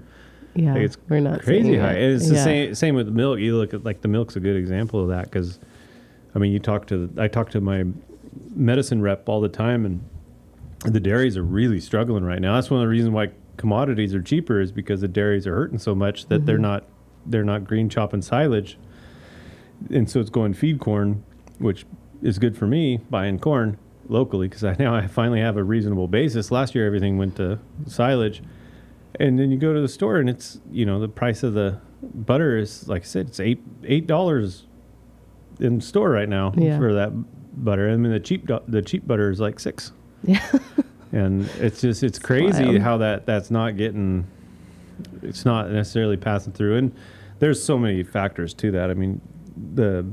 [0.54, 1.92] Yeah, like it's we're not crazy high.
[1.92, 2.02] it.
[2.02, 3.38] And it's the same same with milk.
[3.38, 5.58] You look at like the milk's a good example of that because,
[6.34, 7.84] I mean, you talk to I talk to my
[8.54, 10.02] medicine rep all the time, and
[10.84, 12.54] the dairies are really struggling right now.
[12.54, 15.78] That's one of the reasons why commodities are cheaper is because the dairies are hurting
[15.78, 16.62] so much that they're Mhm.
[16.62, 16.84] not
[17.24, 18.76] they're not green chopping silage,
[19.90, 21.22] and so it's going feed corn,
[21.58, 21.86] which
[22.20, 23.78] is good for me buying corn
[24.08, 26.50] locally because I now I finally have a reasonable basis.
[26.50, 28.42] Last year everything went to silage,
[29.20, 31.78] and then you go to the store and it's you know the price of the
[32.02, 34.66] butter is like I said it's eight eight dollars
[35.60, 36.78] in store right now Yeah.
[36.78, 37.12] for that
[37.64, 37.90] butter.
[37.90, 39.92] I mean the cheap do- the cheap butter is like six,
[40.24, 40.40] Yeah.
[41.12, 42.78] and it's just it's crazy wild.
[42.80, 44.26] how that that's not getting
[45.22, 46.94] it's not necessarily passing through and
[47.38, 48.90] there's so many factors to that.
[48.90, 49.20] I mean
[49.74, 50.06] the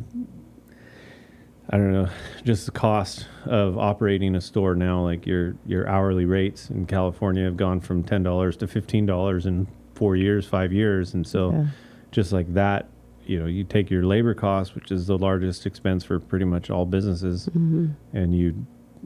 [1.72, 2.10] I don't know,
[2.44, 5.04] just the cost of operating a store now.
[5.04, 9.46] Like your your hourly rates in California have gone from ten dollars to fifteen dollars
[9.46, 11.66] in four years, five years, and so Yeah.
[12.12, 12.88] just like that,
[13.26, 16.70] you know, you take your labor cost, which is the largest expense for pretty much
[16.72, 17.92] all businesses, Mhm.
[18.14, 18.66] and you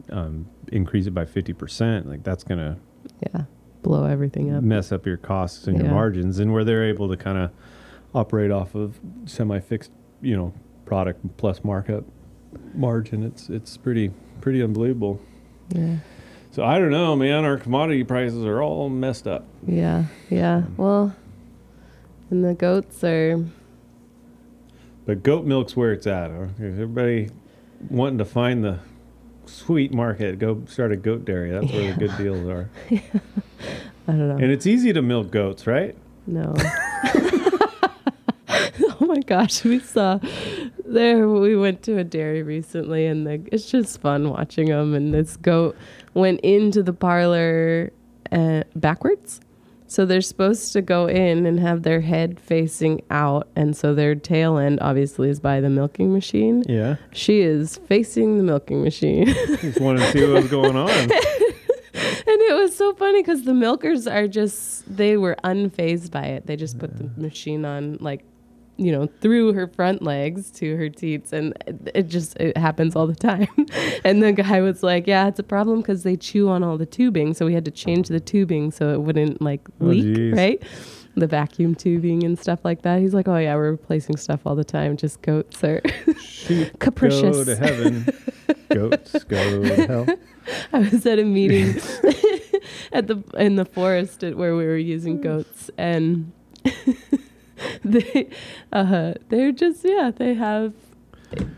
[0.09, 2.07] um, increase it by fifty percent.
[2.07, 2.77] Like that's gonna
[3.21, 3.43] Yeah.
[3.81, 4.63] Blow everything up.
[4.63, 7.51] mess up your costs and your margins, and where they're able to kind of
[8.15, 9.91] operate off of semi-fixed,
[10.21, 10.53] you know,
[10.85, 12.05] product plus markup
[12.73, 15.19] margin, it's it's pretty pretty unbelievable.
[15.69, 15.97] Yeah.
[16.51, 17.45] So I don't know, man.
[17.45, 19.45] Our commodity prices are all messed up.
[19.65, 20.05] Yeah.
[20.29, 20.63] Yeah.
[20.67, 20.77] Mm.
[20.77, 21.15] Well,
[22.29, 23.43] and the goats are.
[25.05, 26.31] But goat milk's where it's at.
[26.31, 26.47] huh?
[26.59, 27.29] Everybody
[27.89, 28.79] wanting to find the
[29.45, 31.51] sweet market, go start a goat dairy.
[31.51, 32.69] That's where the good deals are.
[32.91, 33.01] I
[34.07, 34.35] don't know.
[34.35, 35.95] And it's easy to milk goats, right?
[36.27, 36.53] No.
[38.49, 40.19] oh my gosh, we saw
[40.93, 41.27] there.
[41.27, 44.93] We went to a dairy recently, and the, it's just fun watching them.
[44.93, 45.75] And this goat
[46.13, 47.91] went into the parlor
[48.31, 49.41] uh, backwards.
[49.87, 54.15] So they're supposed to go in and have their head facing out, and so their
[54.15, 56.63] tail end obviously is by the milking machine.
[56.67, 56.95] Yeah.
[57.11, 59.27] She is facing the milking machine.
[59.27, 60.89] Just wanted to see what was going on.
[61.93, 66.47] and it was so funny because the milkers are just they were unfazed by it
[66.47, 68.23] they just put the machine on like
[68.77, 71.53] you know through her front legs to her teats and
[71.93, 73.47] it- just it happens all the time
[74.03, 76.85] and the guy was like yeah it's a problem because they chew on all the
[76.85, 80.33] tubing so we had to change the tubing so it wouldn't like Oh, leak geez.
[80.33, 80.63] right
[81.15, 84.55] the vacuum tubing and stuff like that he's like oh yeah we're replacing stuff all
[84.55, 85.81] the time just goats are
[86.79, 88.07] capricious go to heaven.
[88.69, 90.07] Goats go to hell.
[90.73, 91.79] I was at a meeting
[92.91, 95.23] at the in the forest at where we were using mm.
[95.23, 96.31] goats, and
[97.83, 98.29] they
[98.71, 100.73] uh, they're just yeah they have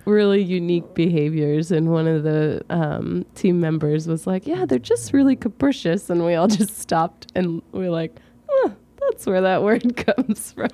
[0.06, 1.72] really unique behaviors.
[1.72, 6.26] And one of the um, team members was like, "Yeah, they're just really capricious," and
[6.26, 8.16] we all just stopped and we are like,
[8.48, 8.70] huh,
[9.02, 10.70] "That's where that word comes from."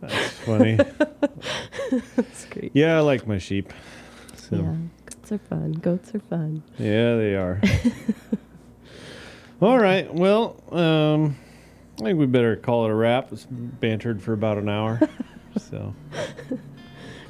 [0.00, 0.76] That's funny.
[2.16, 2.70] That's great.
[2.74, 3.72] Yeah, I like my sheep.
[4.34, 4.74] So Yeah,
[5.06, 5.72] goats are fun.
[5.72, 6.62] Goats are fun.
[6.78, 7.60] yeah, they are.
[9.60, 10.12] All right.
[10.12, 11.36] Well, um,
[12.00, 13.32] I think we better call it a wrap.
[13.32, 15.00] It's bantered for about an hour.
[15.58, 15.94] so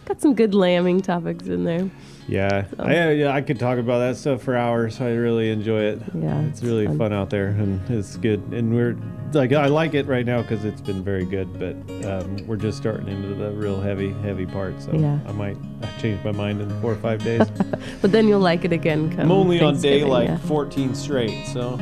[0.04, 1.88] Got some good lambing topics in there.
[2.26, 5.00] yeah, So- I, yeah, I could talk about that stuff for hours.
[5.00, 6.02] I really enjoy it.
[6.14, 6.98] Yeah, it's really fun.
[6.98, 7.12] fun.
[7.12, 8.40] out there, and it's good.
[8.52, 8.96] And we're
[9.32, 11.48] like, I like it right now because it's been very good.
[11.58, 14.80] But um, we're just starting into the real heavy, heavy part.
[14.82, 15.18] So Yeah.
[15.28, 15.56] I might
[16.00, 17.46] change my mind in four or five days.
[18.02, 19.10] But then you'll like it again.
[19.10, 20.38] Come I'm only on day like yeah.
[20.38, 21.76] 14 straight, so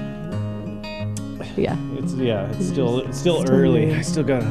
[1.56, 1.76] yeah.
[1.96, 3.94] it's yeah, it's It's still it's still still early.
[3.94, 4.42] I still got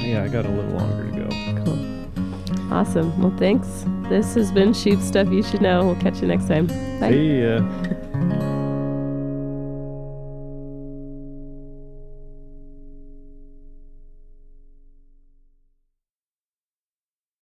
[0.00, 1.64] yeah, I got a little longer to go.
[1.64, 2.72] Cool.
[2.72, 3.20] Awesome.
[3.20, 3.84] Well, thanks.
[4.08, 5.84] This has been Sheep Stuff You Should Know.
[5.84, 6.66] We'll catch you next time.
[7.00, 7.10] Bye.
[7.10, 7.98] See ya.